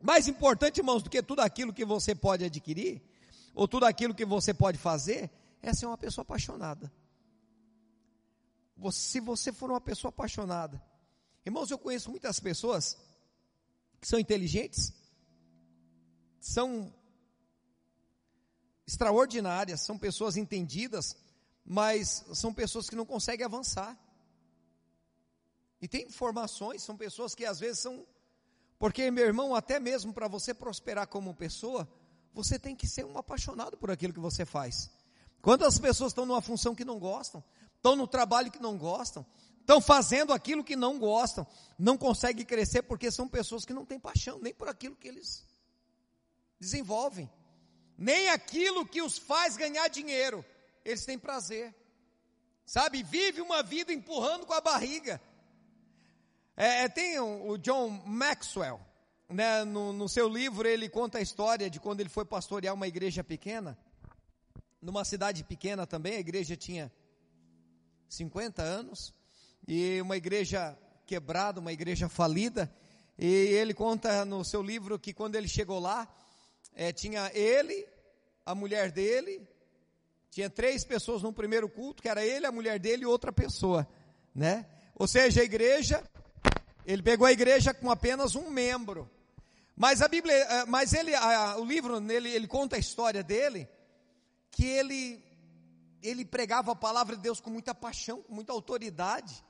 [0.00, 3.02] Mais importante, irmãos, do que tudo aquilo que você pode adquirir,
[3.54, 6.92] ou tudo aquilo que você pode fazer, é ser uma pessoa apaixonada.
[8.92, 10.80] Se você for uma pessoa apaixonada,
[11.44, 12.96] irmãos, eu conheço muitas pessoas
[14.00, 14.92] que são inteligentes,
[16.40, 16.92] são
[18.86, 21.16] extraordinárias, são pessoas entendidas,
[21.64, 23.98] mas são pessoas que não conseguem avançar.
[25.80, 28.06] E tem informações, são pessoas que às vezes são.
[28.78, 31.88] Porque, meu irmão, até mesmo para você prosperar como pessoa,
[32.32, 34.90] você tem que ser um apaixonado por aquilo que você faz.
[35.40, 37.42] Quantas pessoas estão numa função que não gostam,
[37.76, 39.24] estão no trabalho que não gostam,
[39.60, 41.46] estão fazendo aquilo que não gostam,
[41.78, 45.44] não conseguem crescer porque são pessoas que não têm paixão nem por aquilo que eles
[46.58, 47.30] desenvolvem,
[47.96, 50.44] nem aquilo que os faz ganhar dinheiro
[50.84, 51.74] eles têm prazer.
[52.64, 55.20] Sabe, vive uma vida empurrando com a barriga.
[56.60, 58.80] É, é tem o, John Maxwell,
[59.28, 62.88] né, no, no seu livro ele conta a história de quando ele foi pastorear uma
[62.88, 63.78] igreja pequena,
[64.82, 66.90] numa cidade pequena também, a igreja tinha
[68.08, 69.14] 50 anos,
[69.68, 72.68] e uma igreja quebrada, uma igreja falida,
[73.16, 76.12] e ele conta no seu livro que quando ele chegou lá,
[76.74, 77.86] é, tinha ele,
[78.44, 79.46] a mulher dele,
[80.28, 83.86] tinha três pessoas no primeiro culto, que era ele, a mulher dele e outra pessoa,
[84.34, 84.66] né?
[84.96, 86.02] Ou seja, a igreja,
[86.88, 89.10] ele pegou a igreja com apenas um membro.
[89.76, 91.12] Mas a Bíblia, eh, mas ele,
[91.58, 93.68] o livro, ele, ele conta a história dele,
[94.50, 95.22] que ele,
[96.02, 99.44] ele pregava a palavra de Deus com muita paixão, com muita autoridade.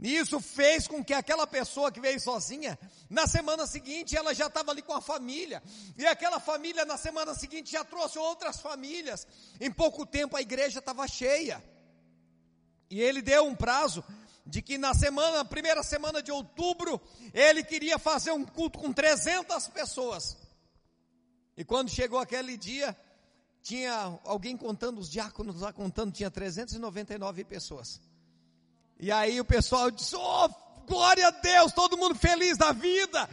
[0.00, 2.76] Isso fez com que aquela pessoa que veio sozinha,
[3.08, 5.62] na semana seguinte ela já estava ali com a família,
[5.96, 9.28] e aquela família na semana seguinte já trouxe outras famílias.
[9.60, 11.62] Em pouco tempo a igreja estava cheia.
[12.90, 14.04] E ele deu um prazo
[14.46, 17.00] de que na semana, primeira semana de outubro,
[17.32, 20.36] ele queria fazer um culto com 300 pessoas.
[21.56, 22.96] E quando chegou aquele dia,
[23.62, 28.00] tinha alguém contando, os diáconos lá contando, tinha 399 pessoas.
[28.98, 30.48] E aí o pessoal disse: Oh,
[30.86, 33.28] glória a Deus, todo mundo feliz da vida.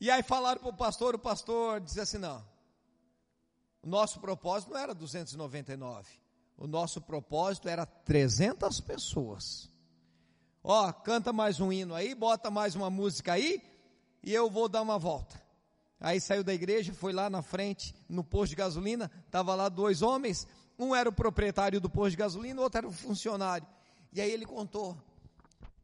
[0.00, 2.44] E aí falaram para o pastor, o pastor disse assim: Não,
[3.82, 6.08] o nosso propósito não era 299,
[6.58, 9.70] o nosso propósito era 300 pessoas.
[10.62, 13.62] Ó, canta mais um hino aí, bota mais uma música aí,
[14.22, 15.40] e eu vou dar uma volta.
[16.00, 20.02] Aí saiu da igreja, foi lá na frente, no posto de gasolina, estava lá dois
[20.02, 23.66] homens, um era o proprietário do posto de gasolina, o outro era o funcionário.
[24.12, 24.96] E aí ele contou: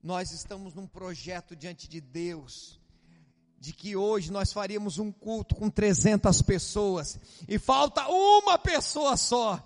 [0.03, 2.81] nós estamos num projeto diante de Deus,
[3.61, 9.65] de que hoje nós faríamos um culto com 300 pessoas, e falta uma pessoa só.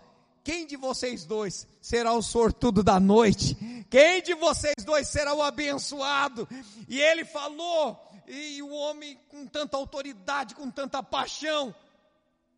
[0.48, 3.54] Quem de vocês dois será o sortudo da noite?
[3.90, 6.48] Quem de vocês dois será o abençoado?
[6.88, 11.74] E ele falou, e o homem com tanta autoridade, com tanta paixão,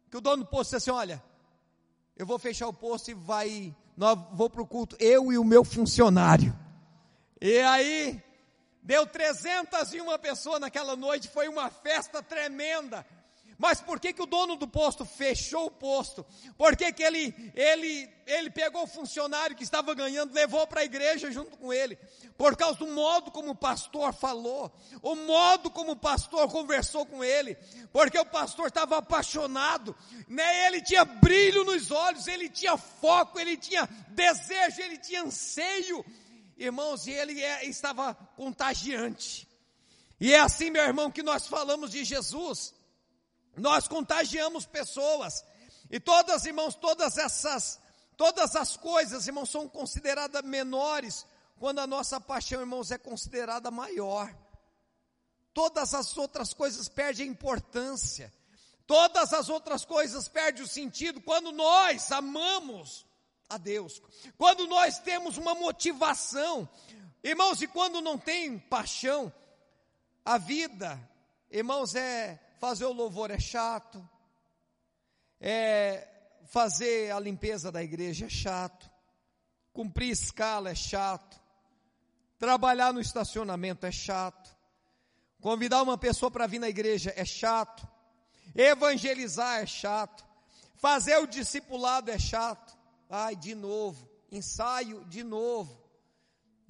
[0.09, 1.21] que o dono do posto disse assim: Olha,
[2.17, 5.43] eu vou fechar o posto e vai, nós, vou para o culto, eu e o
[5.43, 6.57] meu funcionário.
[7.41, 8.23] E aí,
[8.85, 13.05] deu 301 pessoas naquela noite, foi uma festa tremenda.
[13.61, 16.25] Mas por que, que o dono do posto fechou o posto?
[16.57, 20.85] Por que, que ele, ele, ele pegou o funcionário que estava ganhando, levou para a
[20.85, 21.99] igreja junto com ele?
[22.39, 27.23] Por causa do modo como o pastor falou, o modo como o pastor conversou com
[27.23, 27.55] ele,
[27.93, 29.95] porque o pastor estava apaixonado,
[30.27, 30.67] né?
[30.67, 36.03] ele tinha brilho nos olhos, ele tinha foco, ele tinha desejo, ele tinha anseio,
[36.57, 39.47] irmãos, e ele é, estava contagiante.
[40.19, 42.80] E é assim, meu irmão, que nós falamos de Jesus.
[43.57, 45.45] Nós contagiamos pessoas.
[45.91, 47.81] E todas, irmãos, todas essas,
[48.17, 51.27] todas as coisas, irmãos, são consideradas menores
[51.59, 54.35] quando a nossa paixão, irmãos, é considerada maior.
[55.53, 58.33] Todas as outras coisas perdem importância.
[58.87, 63.05] Todas as outras coisas perdem o sentido quando nós amamos
[63.49, 64.01] a Deus.
[64.39, 66.69] Quando nós temos uma motivação.
[67.23, 69.33] Irmãos, e quando não tem paixão,
[70.25, 70.99] a vida,
[71.51, 74.07] irmãos, é fazer o louvor é chato,
[75.41, 76.07] é,
[76.45, 78.89] fazer a limpeza da igreja é chato,
[79.73, 81.41] cumprir escala é chato,
[82.39, 84.55] trabalhar no estacionamento é chato,
[85.41, 87.89] convidar uma pessoa para vir na igreja é chato,
[88.55, 90.23] evangelizar é chato,
[90.75, 92.77] fazer o discipulado é chato,
[93.09, 95.83] ai, de novo, ensaio de novo,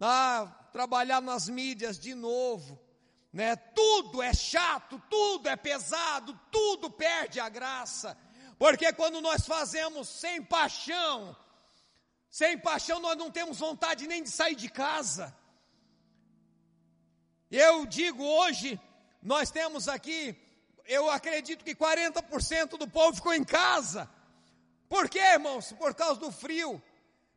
[0.00, 2.78] ah, trabalhar nas mídias de novo,
[3.32, 3.56] né?
[3.56, 8.16] Tudo é chato, tudo é pesado, tudo perde a graça.
[8.58, 11.36] Porque quando nós fazemos sem paixão,
[12.28, 15.34] sem paixão nós não temos vontade nem de sair de casa.
[17.50, 18.80] Eu digo hoje,
[19.22, 20.36] nós temos aqui,
[20.84, 24.08] eu acredito que 40% do povo ficou em casa.
[24.88, 25.72] Por quê, irmãos?
[25.72, 26.82] Por causa do frio.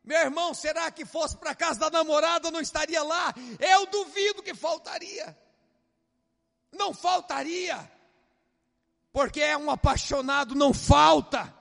[0.02, 3.32] Meu irmão, será que fosse para casa da namorada não estaria lá?
[3.58, 5.36] Eu duvido que faltaria
[6.74, 7.90] não faltaria,
[9.12, 11.52] porque é um apaixonado, não falta,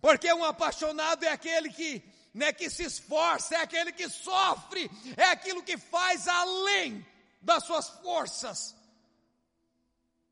[0.00, 5.24] porque um apaixonado é aquele que, né, que se esforça, é aquele que sofre, é
[5.24, 7.04] aquilo que faz além
[7.40, 8.74] das suas forças.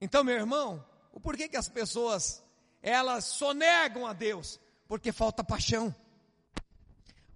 [0.00, 2.42] Então, meu irmão, o porquê que as pessoas
[2.82, 4.60] elas sonegam a Deus?
[4.86, 5.94] Porque falta paixão.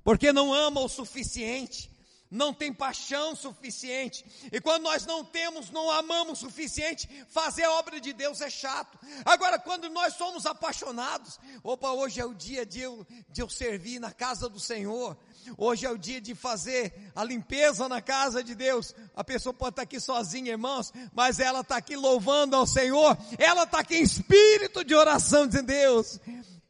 [0.05, 1.91] Porque não amam o suficiente
[2.31, 4.25] não tem paixão suficiente.
[4.53, 8.99] E quando nós não temos, não amamos suficiente, fazer a obra de Deus é chato.
[9.25, 13.99] Agora, quando nós somos apaixonados, opa, hoje é o dia de eu, de eu servir
[13.99, 15.17] na casa do Senhor.
[15.57, 18.95] Hoje é o dia de fazer a limpeza na casa de Deus.
[19.15, 23.17] A pessoa pode estar aqui sozinha, irmãos, mas ela está aqui louvando ao Senhor.
[23.39, 26.21] Ela está aqui em espírito de oração, dizendo: Deus,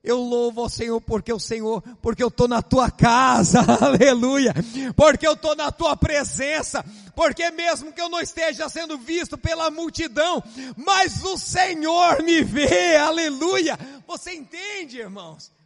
[0.03, 4.55] eu louvo ao Senhor porque o Senhor, porque eu estou na tua casa, aleluia,
[4.95, 6.85] porque eu estou na tua presença,
[7.15, 10.43] porque mesmo que eu não esteja sendo visto pela multidão,
[10.77, 13.79] mas o Senhor me vê, aleluia.
[14.07, 15.58] Você entende, irmãos?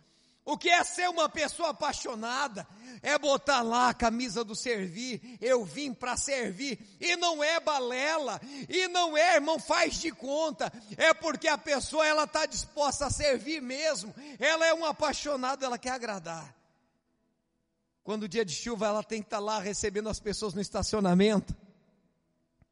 [0.44, 2.66] O que é ser uma pessoa apaixonada?
[3.00, 8.40] É botar lá a camisa do servir, eu vim para servir, e não é balela,
[8.68, 13.10] e não é, irmão, faz de conta, é porque a pessoa ela está disposta a
[13.10, 16.54] servir mesmo, ela é um apaixonado, ela quer agradar.
[18.04, 20.60] Quando o dia de chuva ela tem que estar tá lá recebendo as pessoas no
[20.60, 21.56] estacionamento,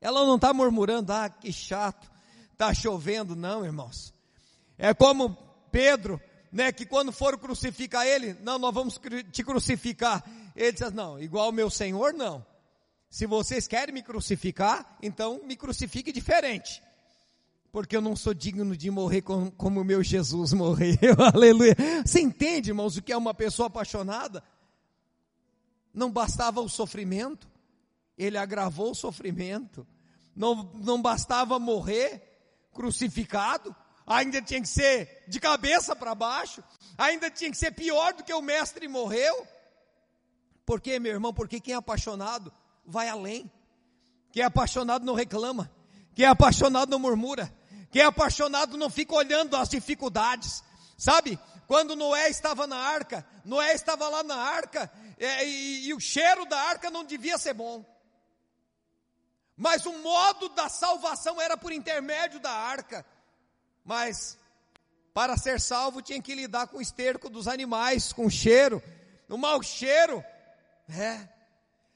[0.00, 2.10] ela não está murmurando, ah, que chato,
[2.52, 4.12] está chovendo, não, irmãos.
[4.76, 5.36] É como
[5.70, 10.24] Pedro, né, que quando foram crucificar ele, não, nós vamos te crucificar.
[10.56, 12.44] Ele diz, não, igual meu Senhor, não.
[13.08, 16.82] Se vocês querem me crucificar, então me crucifique diferente.
[17.72, 20.96] Porque eu não sou digno de morrer como, como o meu Jesus morreu.
[21.34, 21.76] Aleluia.
[22.04, 24.42] Você entende, irmãos, o que é uma pessoa apaixonada?
[25.92, 27.48] Não bastava o sofrimento,
[28.18, 29.86] ele agravou o sofrimento.
[30.34, 32.22] Não, não bastava morrer
[32.72, 33.74] crucificado,
[34.10, 36.62] ainda tinha que ser de cabeça para baixo,
[36.98, 39.46] ainda tinha que ser pior do que o mestre morreu.
[40.66, 41.32] Por quê, meu irmão?
[41.32, 42.52] Porque quem é apaixonado
[42.84, 43.50] vai além.
[44.32, 45.70] Quem é apaixonado não reclama.
[46.14, 47.52] Quem é apaixonado não murmura.
[47.90, 50.62] Quem é apaixonado não fica olhando as dificuldades.
[50.98, 51.38] Sabe?
[51.66, 56.44] Quando Noé estava na arca, Noé estava lá na arca, é, e, e o cheiro
[56.46, 57.84] da arca não devia ser bom.
[59.56, 63.06] Mas o modo da salvação era por intermédio da arca.
[63.84, 64.38] Mas
[65.12, 68.82] para ser salvo tinha que lidar com o esterco dos animais, com o cheiro,
[69.28, 70.24] o mau cheiro.
[70.88, 71.28] É.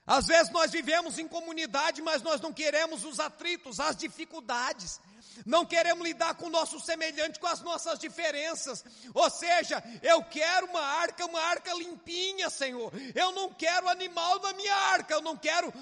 [0.06, 5.00] Às vezes nós vivemos em comunidade, mas nós não queremos os atritos, as dificuldades
[5.44, 8.84] não queremos lidar com o nosso semelhante, com as nossas diferenças.
[9.12, 12.92] Ou seja, eu quero uma arca, uma arca limpinha, Senhor.
[13.14, 15.72] Eu não quero animal na minha arca, eu não quero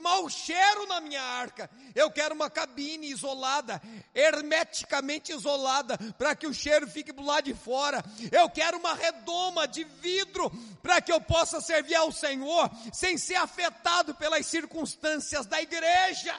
[0.00, 1.70] mau cheiro na minha arca.
[1.94, 3.80] Eu quero uma cabine isolada,
[4.14, 8.02] hermeticamente isolada, para que o cheiro fique do lado de fora.
[8.30, 10.50] Eu quero uma redoma de vidro,
[10.82, 16.34] para que eu possa servir ao Senhor, sem ser afetado pelas circunstâncias da igreja.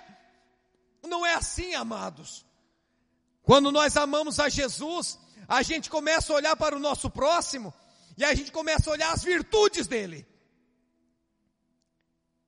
[1.03, 2.45] Não é assim, amados.
[3.43, 7.73] Quando nós amamos a Jesus, a gente começa a olhar para o nosso próximo
[8.17, 10.25] e a gente começa a olhar as virtudes dele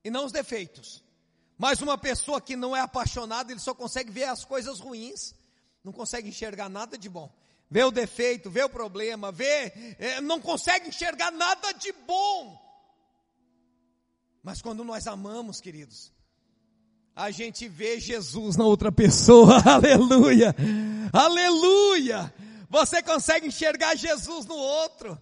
[0.03, 1.03] e não os defeitos.
[1.57, 5.33] Mas uma pessoa que não é apaixonada, ele só consegue ver as coisas ruins,
[5.83, 7.33] não consegue enxergar nada de bom.
[7.69, 12.61] Vê o defeito, vê o problema, vê, é, não consegue enxergar nada de bom.
[14.43, 16.13] Mas quando nós amamos, queridos,
[17.15, 20.53] a gente vê Jesus na outra pessoa, aleluia,
[21.13, 22.33] aleluia.
[22.69, 25.19] Você consegue enxergar Jesus no outro.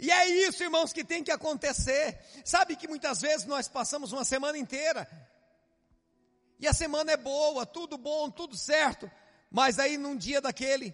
[0.00, 2.18] E é isso, irmãos, que tem que acontecer.
[2.44, 5.08] Sabe que muitas vezes nós passamos uma semana inteira,
[6.58, 9.08] e a semana é boa, tudo bom, tudo certo,
[9.48, 10.92] mas aí num dia daquele,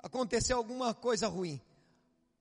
[0.00, 1.60] aconteceu alguma coisa ruim.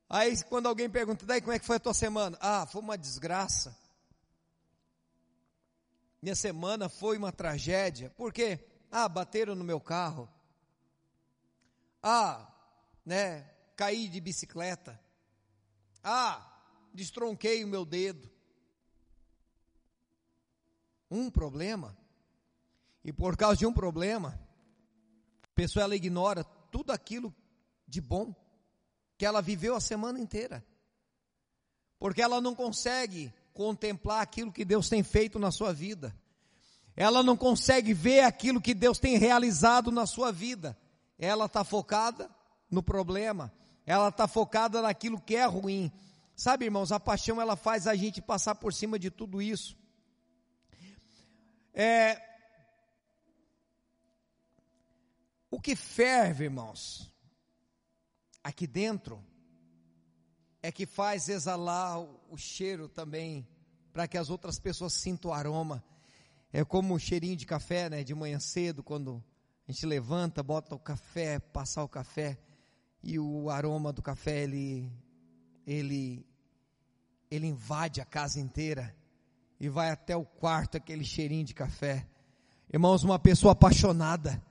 [0.07, 2.37] Aí quando alguém pergunta, daí como é que foi a tua semana?
[2.39, 3.75] Ah, foi uma desgraça.
[6.23, 8.09] Minha semana foi uma tragédia.
[8.11, 8.57] Por quê?
[8.89, 10.29] Ah, bateram no meu carro.
[12.01, 12.49] Ah,
[13.05, 13.41] né,
[13.75, 14.97] caí de bicicleta.
[16.01, 18.31] Ah, destronquei o meu dedo.
[21.11, 21.97] Um problema.
[23.03, 24.39] E por causa de um problema,
[25.41, 27.35] a pessoa ela ignora tudo aquilo
[27.85, 28.33] de bom
[29.17, 30.65] que ela viveu a semana inteira.
[31.99, 36.15] Porque ela não consegue contemplar aquilo que Deus tem feito na sua vida.
[36.95, 40.77] Ela não consegue ver aquilo que Deus tem realizado na sua vida.
[41.17, 42.29] Ela está focada
[42.69, 43.51] no problema.
[43.85, 45.91] Ela está focada naquilo que é ruim.
[46.35, 49.77] Sabe, irmãos, a paixão ela faz a gente passar por cima de tudo isso.
[51.73, 52.21] É,
[55.49, 57.11] o que ferve, irmãos,
[58.43, 59.23] aqui dentro,
[60.63, 63.45] é que faz exalar o cheiro também,
[63.91, 65.83] para que as outras pessoas sintam o aroma.
[66.53, 68.01] É como um cheirinho de café, né?
[68.01, 69.21] De manhã cedo, quando
[69.67, 72.39] a gente levanta, bota o café, passar o café,
[73.03, 74.89] e o aroma do café, ele,
[75.67, 76.25] ele,
[77.29, 78.95] ele invade a casa inteira,
[79.59, 82.07] e vai até o quarto aquele cheirinho de café.
[82.71, 84.41] Irmãos, uma pessoa apaixonada,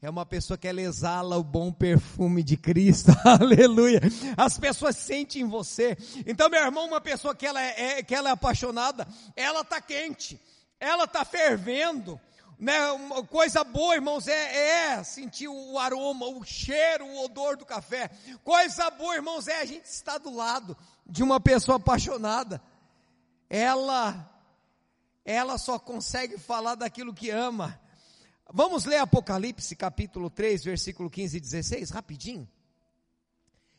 [0.00, 4.00] é uma pessoa que ela exala o bom perfume de Cristo, aleluia.
[4.36, 5.98] As pessoas sentem em você.
[6.24, 10.40] Então, meu irmão, uma pessoa que ela é, que ela é apaixonada, ela está quente,
[10.78, 12.20] ela está fervendo.
[12.56, 12.74] Né?
[13.28, 18.08] Coisa boa, irmãos, é, é sentir o aroma, o cheiro, o odor do café.
[18.44, 22.62] Coisa boa, irmãos, é a gente estar do lado de uma pessoa apaixonada.
[23.50, 24.30] Ela,
[25.24, 27.80] ela só consegue falar daquilo que ama
[28.50, 32.48] Vamos ler Apocalipse capítulo 3, versículo 15 e 16, rapidinho.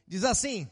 [0.07, 0.69] Diz assim: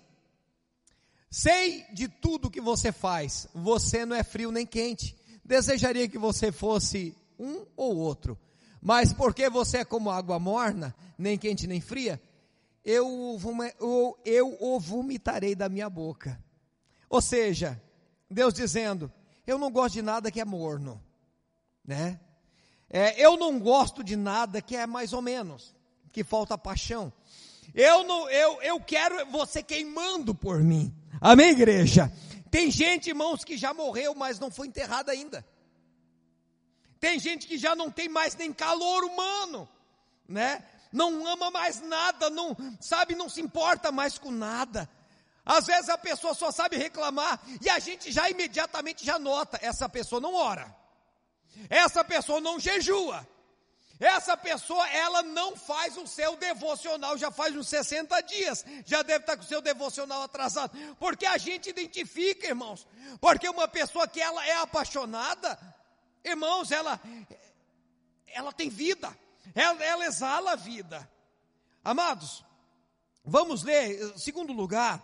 [1.31, 5.17] Sei de tudo que você faz, você não é frio nem quente.
[5.43, 8.37] Desejaria que você fosse um ou outro,
[8.79, 12.21] mas porque você é como água morna, nem quente nem fria,
[12.85, 13.39] eu,
[13.79, 16.39] eu, eu o vomitarei da minha boca.
[17.09, 17.81] Ou seja,
[18.29, 19.11] Deus dizendo:
[19.45, 21.03] Eu não gosto de nada que é morno,
[21.83, 22.19] né?
[22.89, 25.75] É, eu não gosto de nada que é mais ou menos,
[26.11, 27.11] que falta paixão.
[27.73, 30.93] Eu não, eu, eu quero você queimando por mim.
[31.19, 32.11] Amém, igreja?
[32.49, 35.45] Tem gente, irmãos, que já morreu, mas não foi enterrada ainda.
[36.99, 39.67] Tem gente que já não tem mais nem calor humano,
[40.27, 40.63] né?
[40.91, 44.89] Não ama mais nada, não sabe, não se importa mais com nada.
[45.45, 49.87] Às vezes a pessoa só sabe reclamar e a gente já imediatamente já nota, essa
[49.87, 50.75] pessoa não ora.
[51.69, 53.27] Essa pessoa não jejua.
[53.99, 59.23] Essa pessoa, ela não faz o seu devocional, já faz uns 60 dias, já deve
[59.23, 62.87] estar com o seu devocional atrasado, porque a gente identifica, irmãos,
[63.19, 65.57] porque uma pessoa que ela é apaixonada,
[66.23, 67.01] irmãos, ela,
[68.27, 69.17] ela tem vida,
[69.55, 71.09] ela, ela exala a vida.
[71.83, 72.45] Amados,
[73.25, 75.01] vamos ler, segundo lugar,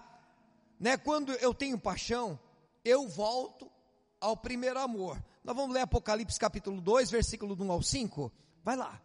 [0.80, 2.40] né, quando eu tenho paixão,
[2.86, 3.72] eu volto
[4.22, 5.18] ao primeiro amor.
[5.44, 8.32] Nós vamos ler Apocalipse capítulo 2, versículo 1 ao 5.
[8.64, 9.02] Vai lá.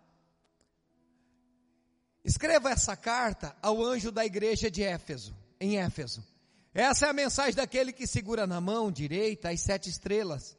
[2.24, 6.24] Escreva essa carta ao anjo da igreja de Éfeso, em Éfeso.
[6.72, 10.56] Essa é a mensagem daquele que segura na mão direita as sete estrelas.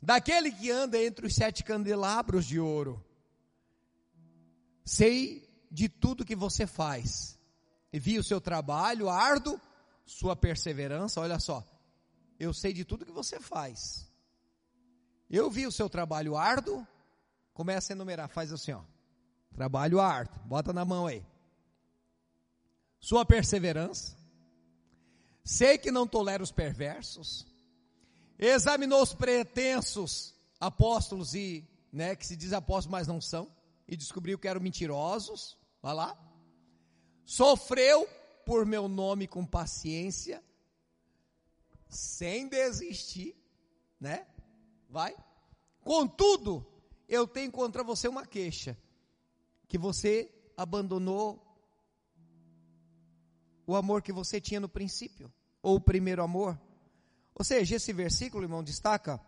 [0.00, 3.04] daquele que anda entre os sete candelabros de ouro.
[4.84, 7.38] Sei de tudo que você faz,
[7.92, 9.60] e vi o seu trabalho árduo,
[10.06, 11.64] sua perseverança, olha só,
[12.38, 14.07] eu sei de tudo que você faz.
[15.30, 16.86] Eu vi o seu trabalho árduo,
[17.52, 18.82] começa a enumerar, faz assim, ó.
[19.54, 21.24] Trabalho árduo, bota na mão aí.
[23.00, 24.16] Sua perseverança.
[25.44, 27.46] Sei que não tolera os perversos.
[28.38, 33.50] Examinou os pretensos apóstolos e, né, que se diz apóstolos, mas não são,
[33.86, 35.58] e descobriu que eram mentirosos.
[35.82, 36.16] Vai lá.
[37.24, 38.08] Sofreu
[38.44, 40.42] por meu nome com paciência
[41.88, 43.34] sem desistir,
[44.00, 44.26] né?
[44.88, 45.14] Vai.
[45.82, 46.66] Contudo,
[47.08, 48.76] eu tenho contra você uma queixa,
[49.66, 51.44] que você abandonou
[53.66, 55.32] o amor que você tinha no princípio,
[55.62, 56.58] ou o primeiro amor.
[57.34, 59.20] Ou seja, esse versículo, irmão, destaca,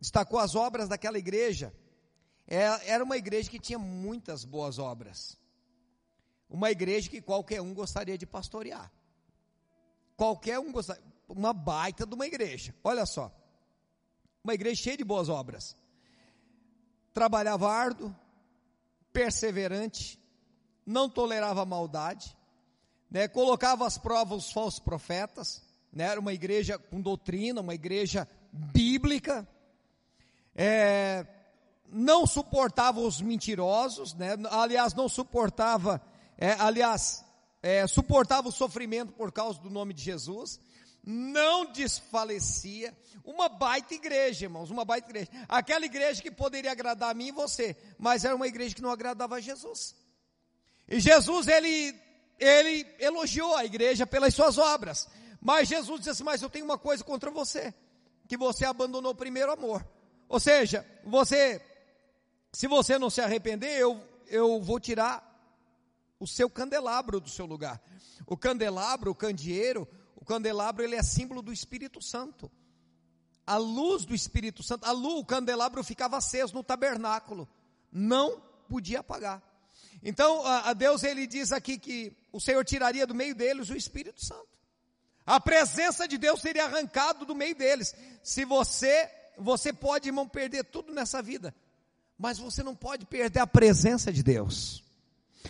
[0.00, 1.74] destacou as obras daquela igreja.
[2.46, 5.36] É, era uma igreja que tinha muitas boas obras.
[6.48, 8.92] Uma igreja que qualquer um gostaria de pastorear.
[10.16, 12.74] Qualquer um gostaria uma baita de uma igreja.
[12.82, 13.32] Olha só.
[14.46, 15.76] Uma igreja cheia de boas obras.
[17.12, 18.14] Trabalhava árduo,
[19.12, 20.20] perseverante,
[20.86, 22.36] não tolerava maldade,
[23.10, 28.28] né, colocava às provas os falsos profetas, né, era uma igreja com doutrina, uma igreja
[28.52, 29.48] bíblica,
[30.54, 31.26] é,
[31.88, 36.00] não suportava os mentirosos, né, aliás, não suportava,
[36.38, 37.24] é, aliás,
[37.60, 40.60] é, suportava o sofrimento por causa do nome de Jesus,
[41.06, 42.92] não desfalecia.
[43.24, 45.30] Uma baita igreja, irmãos, uma baita igreja.
[45.48, 48.90] Aquela igreja que poderia agradar a mim e você, mas era uma igreja que não
[48.90, 49.94] agradava a Jesus.
[50.88, 51.94] E Jesus, ele,
[52.38, 55.08] ele elogiou a igreja pelas suas obras.
[55.40, 57.72] Mas Jesus disse assim: Mas eu tenho uma coisa contra você,
[58.28, 59.86] que você abandonou o primeiro amor.
[60.28, 61.62] Ou seja, você,
[62.52, 65.24] se você não se arrepender, eu, eu vou tirar
[66.18, 67.80] o seu candelabro do seu lugar.
[68.26, 69.86] O candelabro, o candeeiro,
[70.26, 72.50] candelabro ele é símbolo do Espírito Santo.
[73.46, 77.48] A luz do Espírito Santo, a luz, o candelabro ficava aceso no tabernáculo,
[77.92, 79.42] não podia apagar.
[80.02, 83.76] Então, a, a Deus ele diz aqui que o Senhor tiraria do meio deles o
[83.76, 84.48] Espírito Santo.
[85.24, 87.94] A presença de Deus seria arrancado do meio deles.
[88.22, 91.54] Se você, você pode, irmão, perder tudo nessa vida,
[92.18, 94.85] mas você não pode perder a presença de Deus.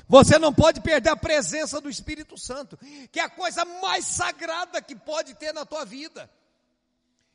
[0.09, 2.79] Você não pode perder a presença do Espírito Santo,
[3.11, 6.31] que é a coisa mais sagrada que pode ter na tua vida.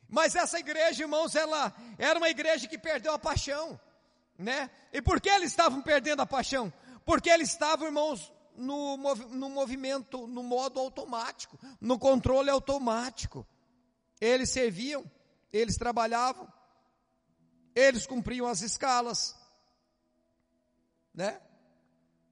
[0.08, 3.80] Mas essa igreja, irmãos, ela era uma igreja que perdeu a paixão,
[4.38, 4.70] né?
[4.92, 6.72] E por que eles estavam perdendo a paixão?
[7.04, 13.46] Porque eles estavam, irmãos, no, no movimento, no modo automático, no controle automático.
[14.20, 15.04] Eles serviam,
[15.52, 16.46] eles trabalhavam,
[17.74, 19.34] eles cumpriam as escalas,
[21.14, 21.40] né?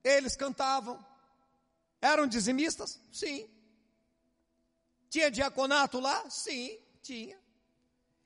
[0.03, 1.03] Eles cantavam.
[2.01, 2.99] Eram dizimistas?
[3.11, 3.49] Sim.
[5.09, 6.29] Tinha diaconato lá?
[6.29, 7.39] Sim, tinha.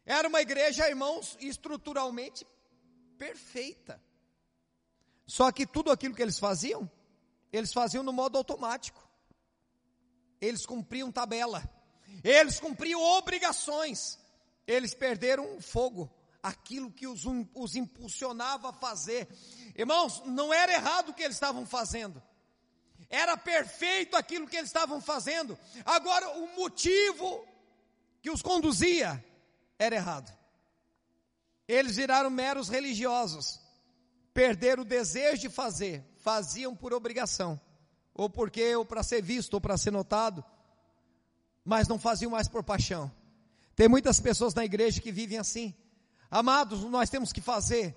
[0.06, 2.46] Era uma igreja, irmãos, estruturalmente
[3.18, 4.02] perfeita.
[5.26, 6.90] Só que tudo aquilo que eles faziam,
[7.52, 9.04] eles faziam no modo automático.
[10.40, 11.64] Eles cumpriam tabela.
[12.24, 14.20] Eles cumpriam obrigações.
[14.68, 16.12] Eles perderam o fogo,
[16.46, 17.24] aquilo que os,
[17.56, 19.28] os impulsionava a fazer.
[19.76, 22.22] Irmãos, não era errado o que eles estavam fazendo.
[23.10, 25.58] Era perfeito aquilo que eles estavam fazendo.
[25.84, 27.44] Agora, o motivo
[28.22, 29.24] que os conduzia
[29.80, 30.32] era errado.
[31.68, 33.60] Eles viraram meros religiosos.
[34.32, 36.06] Perderam o desejo de fazer.
[36.18, 37.60] Faziam por obrigação.
[38.14, 40.46] Ou porque, ou para ser visto, ou para ser notado.
[41.64, 43.12] Mas não faziam mais por paixão.
[43.76, 45.74] Tem muitas pessoas na igreja que vivem assim.
[46.30, 47.96] Amados, nós temos que fazer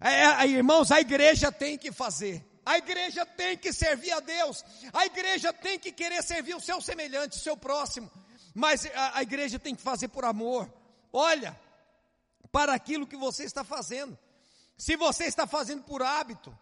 [0.00, 2.44] é, é, irmãos, a igreja tem que fazer.
[2.66, 4.62] A igreja tem que servir a Deus.
[4.92, 8.10] A igreja tem que querer servir o seu semelhante, o seu próximo.
[8.54, 10.70] Mas a, a igreja tem que fazer por amor.
[11.10, 11.58] Olha,
[12.52, 14.18] para aquilo que você está fazendo.
[14.76, 16.56] Se você está fazendo por hábito,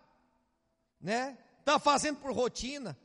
[1.01, 1.37] né?
[1.59, 2.97] Está fazendo por rotina,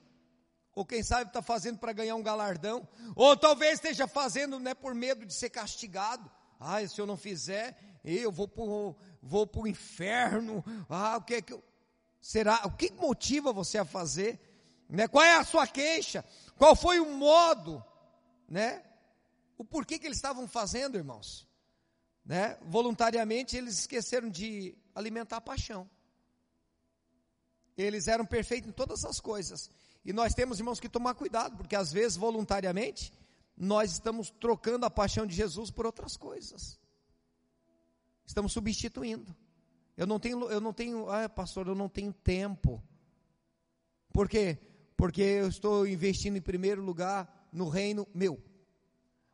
[0.74, 4.94] ou quem sabe está fazendo para ganhar um galardão, ou talvez esteja fazendo né, por
[4.94, 6.30] medo de ser castigado.
[6.60, 8.64] Ah, se eu não fizer, eu vou para
[9.22, 11.64] vou o inferno, ah, o que é que eu,
[12.22, 14.40] será, o que motiva você a fazer,
[14.90, 15.08] né?
[15.08, 16.24] Qual é a sua queixa?
[16.58, 17.84] Qual foi o modo,
[18.48, 18.84] né?
[19.58, 21.48] O porquê que eles estavam fazendo, irmãos?
[22.26, 22.58] Né?
[22.64, 25.90] Voluntariamente eles esqueceram de alimentar a paixão.
[27.78, 29.70] Eles eram perfeitos em todas as coisas.
[30.04, 33.14] E nós temos, irmãos, que tomar cuidado, porque às vezes, voluntariamente,
[33.58, 36.80] nós estamos trocando a paixão de Jesus por outras coisas.
[38.26, 39.36] Estamos substituindo.
[39.96, 42.84] Eu não tenho, eu não tenho, ah, pastor, eu não tenho tempo.
[44.14, 44.60] Por quê?
[44.96, 48.40] Porque eu estou investindo em primeiro lugar no reino meu.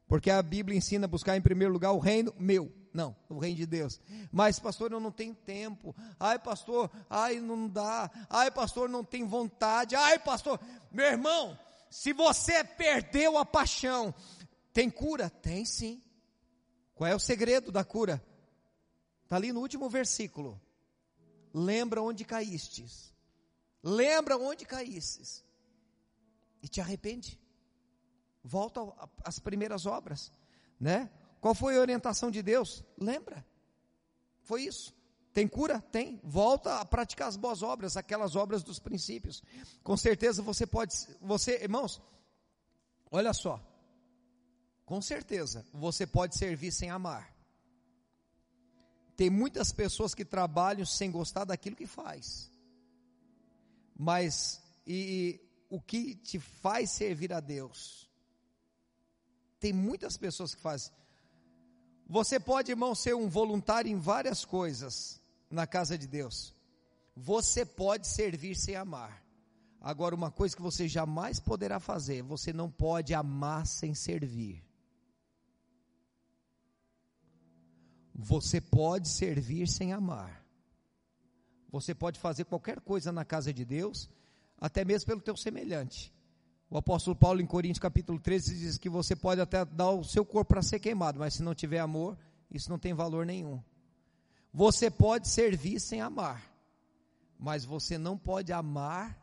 [0.08, 2.72] Porque a Bíblia ensina a buscar em primeiro lugar o reino meu.
[2.94, 4.00] Não, o reino de Deus.
[4.32, 5.96] Mas, pastor, eu não tenho tempo.
[6.20, 8.10] Ai, pastor, ai, não dá.
[8.30, 9.96] Ai, pastor, não tem vontade.
[9.96, 10.60] Ai, pastor,
[10.92, 11.58] meu irmão,
[11.94, 14.12] se você perdeu a paixão,
[14.74, 15.30] tem cura?
[15.30, 16.02] Tem sim.
[16.96, 18.20] Qual é o segredo da cura?
[19.24, 20.60] Está ali no último versículo.
[21.54, 23.14] Lembra onde caístes.
[23.84, 25.46] Lembra onde caístes.
[26.64, 27.40] E te arrepende.
[28.44, 28.82] Volta
[29.24, 30.34] às primeiras obras,
[30.80, 31.12] né?
[31.40, 32.84] Qual foi a orientação de Deus?
[32.98, 33.46] Lembra?
[34.42, 34.96] Foi isso.
[35.34, 35.82] Tem cura?
[35.82, 36.20] Tem.
[36.24, 39.42] Volta a praticar as boas obras, aquelas obras dos princípios.
[39.84, 42.02] Com certeza você pode, você, irmãos,
[43.10, 43.60] olha só.
[44.86, 47.34] Com certeza você pode servir sem amar.
[49.16, 52.52] Tem muitas pessoas que trabalham sem gostar daquilo que faz.
[53.96, 58.10] Mas e, e o que te faz servir a Deus?
[59.60, 60.92] Tem muitas pessoas que fazem
[62.08, 65.22] você pode, irmão, ser um voluntário em várias coisas
[65.54, 66.54] na casa de Deus.
[67.16, 69.24] Você pode servir sem amar.
[69.80, 74.64] Agora, uma coisa que você jamais poderá fazer, você não pode amar sem servir.
[78.16, 80.44] Você pode servir sem amar.
[81.70, 84.10] Você pode fazer qualquer coisa na casa de Deus,
[84.58, 86.14] até mesmo pelo teu semelhante.
[86.70, 90.24] O apóstolo Paulo em Coríntios capítulo 13 diz que você pode até dar o seu
[90.24, 92.18] corpo para ser queimado, mas se não tiver amor,
[92.50, 93.62] isso não tem valor nenhum.
[94.54, 96.44] Você pode servir sem amar,
[97.40, 99.20] mas você não pode amar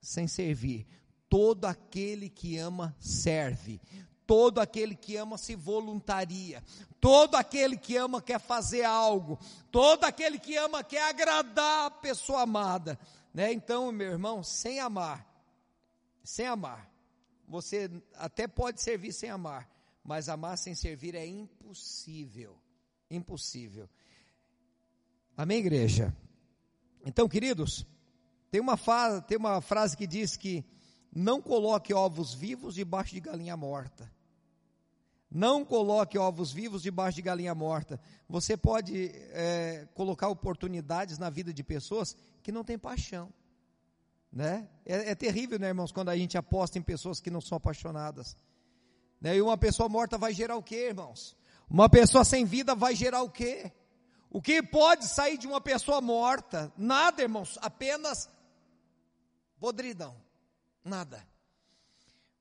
[0.00, 0.86] sem servir.
[1.28, 3.80] Todo aquele que ama serve.
[4.24, 6.62] Todo aquele que ama se voluntaria.
[7.00, 9.38] Todo aquele que ama quer fazer algo.
[9.70, 12.98] Todo aquele que ama quer agradar a pessoa amada.
[13.34, 13.52] Né?
[13.52, 15.26] Então, meu irmão, sem amar,
[16.22, 16.88] sem amar.
[17.48, 19.68] Você até pode servir sem amar,
[20.04, 22.56] mas amar sem servir é impossível.
[23.10, 23.88] Impossível.
[25.36, 26.14] Amém, igreja?
[27.06, 27.86] Então, queridos,
[28.50, 28.76] tem uma,
[29.26, 30.64] tem uma frase que diz que
[31.14, 34.10] não coloque ovos vivos debaixo de galinha morta.
[35.30, 37.98] Não coloque ovos vivos debaixo de galinha morta.
[38.28, 43.32] Você pode é, colocar oportunidades na vida de pessoas que não têm paixão.
[44.30, 44.68] Né?
[44.84, 48.36] É, é, terrível, né, irmãos, quando a gente aposta em pessoas que não são apaixonadas.
[49.18, 49.36] Né?
[49.36, 51.34] E uma pessoa morta vai gerar o quê, irmãos?
[51.70, 53.72] Uma pessoa sem vida vai gerar o quê?
[54.34, 56.72] O que pode sair de uma pessoa morta?
[56.74, 58.30] Nada, irmãos, apenas
[59.60, 60.16] podridão.
[60.82, 61.22] Nada.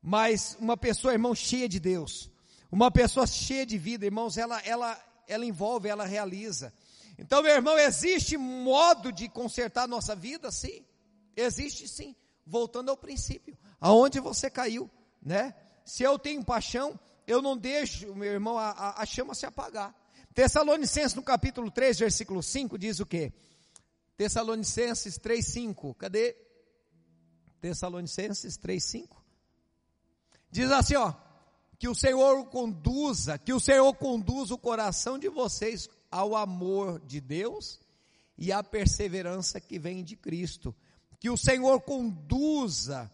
[0.02, 2.32] Mas uma pessoa, irmão, cheia de Deus,
[2.72, 6.74] uma pessoa cheia de vida, irmãos, ela, ela, ela envolve, ela realiza.
[7.20, 10.50] Então, meu irmão, existe modo de consertar nossa vida?
[10.50, 10.86] Sim.
[11.36, 12.16] Existe sim,
[12.46, 14.90] voltando ao princípio, aonde você caiu,
[15.22, 15.54] né?
[15.84, 19.94] Se eu tenho paixão, eu não deixo, meu irmão, a, a chama se apagar.
[20.34, 23.34] Tessalonicenses no capítulo 3, versículo 5 diz o quê?
[24.18, 26.36] Tessalonicenses 3, 5, cadê?
[27.60, 29.24] Tessalonicenses 3, 5.
[30.50, 31.14] Diz assim, ó,
[31.78, 37.20] que o Senhor conduza, que o Senhor conduza o coração de vocês ao amor de
[37.20, 37.80] Deus
[38.38, 40.76] e à perseverança que vem de Cristo
[41.22, 43.10] que o Senhor conduza,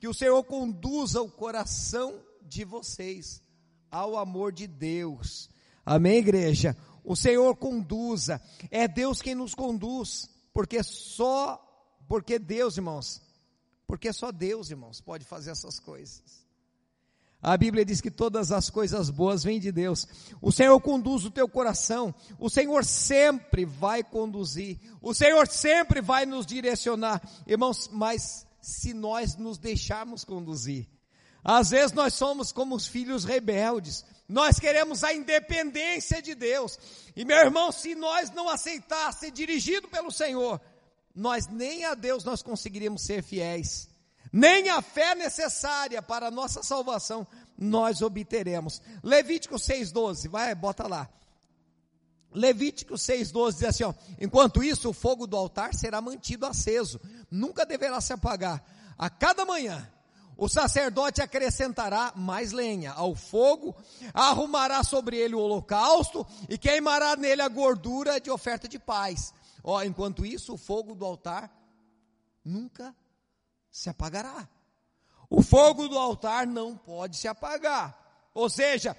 [0.00, 3.40] que o Senhor conduza o coração de vocês
[3.88, 5.48] ao amor de Deus.
[5.84, 6.76] Amém, igreja?
[7.04, 11.60] O Senhor conduza, é Deus quem nos conduz, porque só,
[12.08, 13.20] porque Deus, irmãos,
[13.86, 16.42] porque só Deus, irmãos, pode fazer essas coisas.
[17.42, 20.06] A Bíblia diz que todas as coisas boas vêm de Deus.
[20.40, 22.14] O Senhor conduz o teu coração.
[22.38, 24.78] O Senhor sempre vai conduzir.
[25.00, 27.20] O Senhor sempre vai nos direcionar.
[27.44, 30.88] Irmãos, mas se nós nos deixarmos conduzir.
[31.42, 34.04] Às vezes nós somos como os filhos rebeldes.
[34.32, 36.78] Nós queremos a independência de Deus.
[37.14, 40.60] E meu irmão, se nós não aceitar ser dirigido pelo Senhor,
[41.14, 43.92] nós nem a Deus nós conseguiríamos ser fiéis
[44.32, 47.26] nem a fé necessária para a nossa salvação
[47.58, 48.80] nós obteremos.
[49.02, 51.08] Levítico 6,12, vai, bota lá.
[52.32, 56.98] Levítico 6,12 diz assim: ó, enquanto isso, o fogo do altar será mantido aceso,
[57.30, 58.64] nunca deverá se apagar.
[58.96, 59.86] A cada manhã,
[60.42, 63.76] o sacerdote acrescentará mais lenha ao fogo,
[64.12, 69.32] arrumará sobre ele o holocausto e queimará nele a gordura de oferta de paz.
[69.62, 71.48] Ó, enquanto isso, o fogo do altar
[72.44, 72.92] nunca
[73.70, 74.48] se apagará.
[75.30, 77.96] O fogo do altar não pode se apagar.
[78.34, 78.96] Ou seja,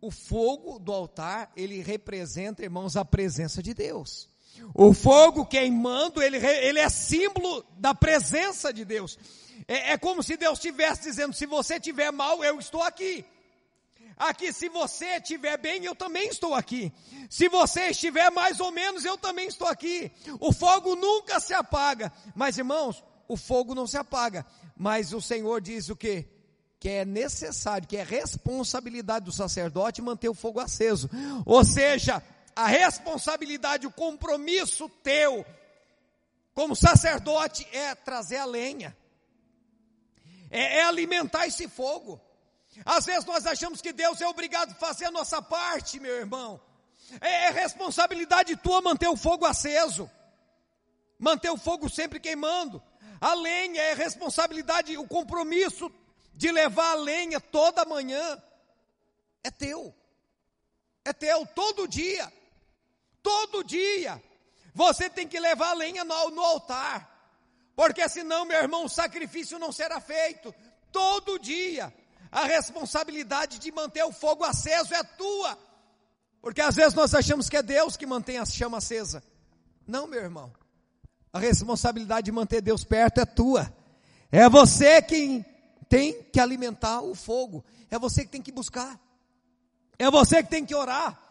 [0.00, 4.28] o fogo do altar, ele representa, irmãos, a presença de Deus.
[4.74, 9.18] O fogo queimando, ele, ele é símbolo da presença de Deus.
[9.68, 13.24] É, é como se Deus estivesse dizendo: se você estiver mal, eu estou aqui.
[14.16, 16.92] Aqui, se você estiver bem, eu também estou aqui.
[17.28, 20.12] Se você estiver mais ou menos, eu também estou aqui.
[20.38, 22.12] O fogo nunca se apaga.
[22.34, 24.46] Mas, irmãos, o fogo não se apaga.
[24.76, 26.26] Mas o Senhor diz o que?
[26.78, 31.08] Que é necessário, que é responsabilidade do sacerdote manter o fogo aceso.
[31.46, 32.22] Ou seja,
[32.54, 35.44] a responsabilidade, o compromisso teu,
[36.54, 38.96] como sacerdote, é trazer a lenha,
[40.50, 42.20] é, é alimentar esse fogo.
[42.84, 46.60] Às vezes nós achamos que Deus é obrigado a fazer a nossa parte, meu irmão.
[47.20, 50.10] É, é responsabilidade tua manter o fogo aceso,
[51.18, 52.82] manter o fogo sempre queimando.
[53.20, 55.92] A lenha é responsabilidade, o compromisso
[56.34, 58.42] de levar a lenha toda manhã
[59.44, 59.94] é teu.
[61.04, 62.32] É teu todo dia.
[63.22, 64.22] Todo dia.
[64.74, 67.08] Você tem que levar lenha no, no altar.
[67.76, 70.54] Porque senão, meu irmão, o sacrifício não será feito.
[70.90, 71.92] Todo dia.
[72.30, 75.58] A responsabilidade de manter o fogo aceso é tua.
[76.40, 79.22] Porque às vezes nós achamos que é Deus que mantém a chama acesa.
[79.86, 80.52] Não, meu irmão.
[81.32, 83.72] A responsabilidade de manter Deus perto é tua.
[84.30, 85.44] É você quem
[85.88, 87.64] tem que alimentar o fogo.
[87.90, 88.98] É você que tem que buscar.
[89.98, 91.21] É você que tem que orar.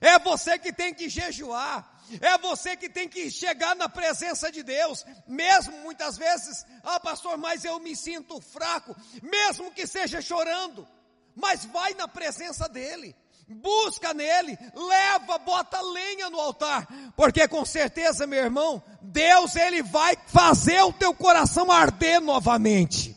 [0.00, 1.96] É você que tem que jejuar.
[2.20, 7.36] É você que tem que chegar na presença de Deus, mesmo muitas vezes, ah, pastor,
[7.36, 10.86] mas eu me sinto fraco, mesmo que seja chorando,
[11.34, 13.16] mas vai na presença dEle,
[13.48, 16.86] busca nele, leva, bota lenha no altar,
[17.16, 23.16] porque com certeza, meu irmão, Deus, Ele vai fazer o teu coração arder novamente.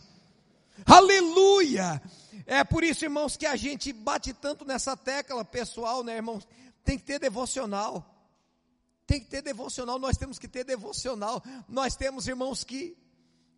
[0.84, 2.02] Aleluia!
[2.48, 6.48] É por isso, irmãos, que a gente bate tanto nessa tecla pessoal, né, irmãos?
[6.84, 8.20] Tem que ter devocional.
[9.10, 11.42] Tem que ter devocional, nós temos que ter devocional.
[11.68, 12.96] Nós temos, irmãos, que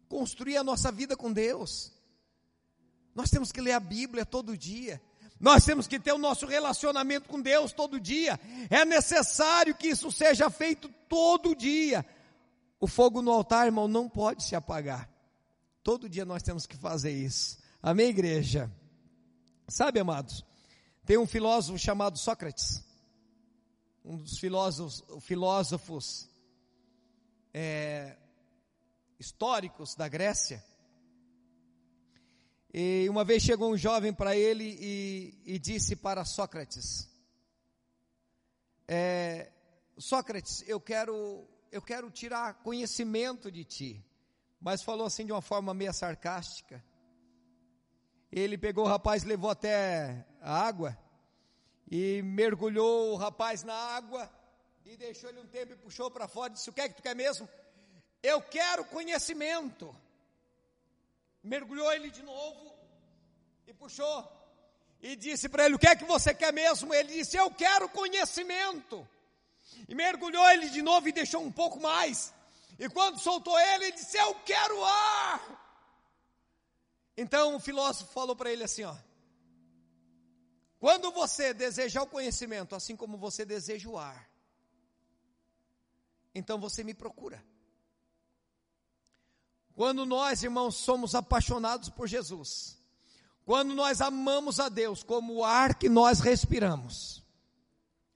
[0.08, 1.92] construir a nossa vida com Deus.
[3.14, 5.02] Nós temos que ler a Bíblia todo dia.
[5.38, 8.40] Nós temos que ter o nosso relacionamento com Deus todo dia.
[8.70, 12.06] É necessário que isso seja feito todo dia.
[12.80, 15.10] O fogo no altar, irmão, não pode se apagar.
[15.84, 17.58] Todo dia nós temos que fazer isso.
[17.84, 18.72] Amém, igreja?
[19.68, 20.46] Sabe, amados,
[21.06, 22.90] tem um filósofo chamado Sócrates
[24.04, 26.30] um dos filósofos, filósofos
[27.54, 28.18] é,
[29.20, 30.64] históricos da Grécia.
[32.74, 37.10] E uma vez chegou um jovem para ele e, e, disse para Sócrates:
[38.88, 39.52] é,
[39.98, 44.06] Sócrates, eu quero, eu quero tirar conhecimento de ti.
[44.60, 46.84] Mas falou assim de uma forma meio sarcástica.
[48.32, 50.98] Ele pegou o rapaz, levou até a água
[51.92, 54.32] e mergulhou o rapaz na água
[54.86, 56.96] e deixou ele um tempo e puxou para fora e disse: O que é que
[56.96, 57.50] tu quer mesmo?
[58.24, 59.94] Eu quero conhecimento.
[61.44, 62.74] Mergulhou ele de novo
[63.68, 64.26] e puxou
[65.02, 66.94] e disse para ele: O que é que você quer mesmo?
[66.94, 69.06] Ele disse: Eu quero conhecimento.
[69.88, 72.34] E mergulhou ele de novo e deixou um pouco mais.
[72.80, 75.62] E quando soltou ele, ele disse: Eu quero ar.
[77.18, 78.96] Então o filósofo falou para ele assim: Ó
[80.82, 84.28] quando você desejar o conhecimento, assim como você deseja o ar,
[86.34, 87.46] então você me procura.
[89.76, 92.80] Quando nós, irmãos, somos apaixonados por Jesus,
[93.46, 97.24] quando nós amamos a Deus como o ar que nós respiramos,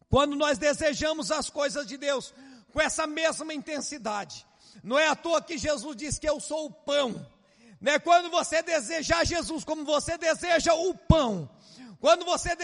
[0.09, 2.34] quando nós desejamos as coisas de Deus
[2.74, 4.43] com essa mesma intensidade,
[4.84, 7.32] não é à toa que Jesus diz que eu sou o pão,
[7.80, 7.99] né?
[7.99, 11.47] Quando você desejar Jesus como você deseja o pão,
[11.99, 12.55] quando você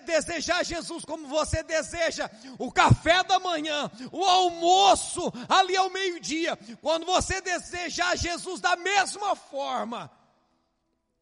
[0.00, 7.06] desejar Jesus como você deseja o café da manhã, o almoço ali ao meio-dia, quando
[7.06, 10.10] você desejar Jesus da mesma forma,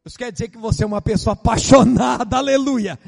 [0.04, 2.98] isso quer dizer que você é uma pessoa apaixonada, aleluia.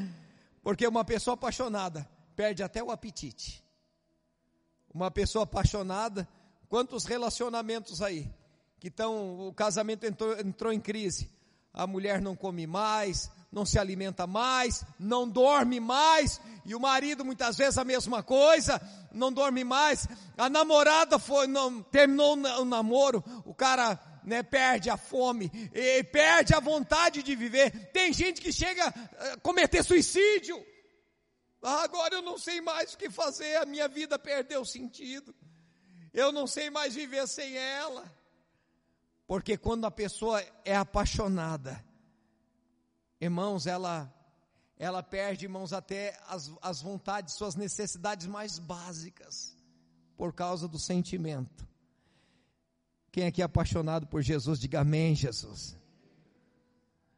[0.61, 3.63] Porque uma pessoa apaixonada perde até o apetite.
[4.93, 6.27] Uma pessoa apaixonada,
[6.69, 8.29] quantos relacionamentos aí
[8.79, 11.31] que estão, o casamento entrou, entrou em crise,
[11.73, 17.25] a mulher não come mais, não se alimenta mais, não dorme mais, e o marido
[17.25, 18.81] muitas vezes a mesma coisa,
[19.11, 20.07] não dorme mais.
[20.37, 25.49] A namorada foi, não, terminou o namoro, o cara né, perde a fome,
[26.11, 27.91] perde a vontade de viver.
[27.91, 30.63] Tem gente que chega a cometer suicídio.
[31.61, 35.35] Ah, agora eu não sei mais o que fazer, a minha vida perdeu sentido.
[36.13, 38.11] Eu não sei mais viver sem ela.
[39.27, 41.83] Porque quando a pessoa é apaixonada,
[43.21, 44.11] Irmãos, ela
[44.81, 49.55] ela perde, irmãos, até as, as vontades, suas necessidades mais básicas,
[50.17, 51.67] por causa do sentimento.
[53.11, 55.77] Quem aqui é apaixonado por Jesus, diga amém, Jesus.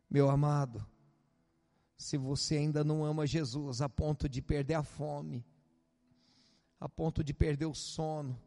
[0.10, 0.86] Meu amado,
[1.96, 5.46] se você ainda não ama Jesus a ponto de perder a fome,
[6.82, 8.38] a ponto de perder o sono,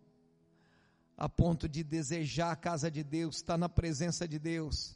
[1.16, 4.94] a ponto de desejar a casa de Deus, estar na presença de Deus,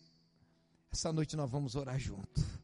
[0.93, 2.60] essa noite nós vamos orar junto.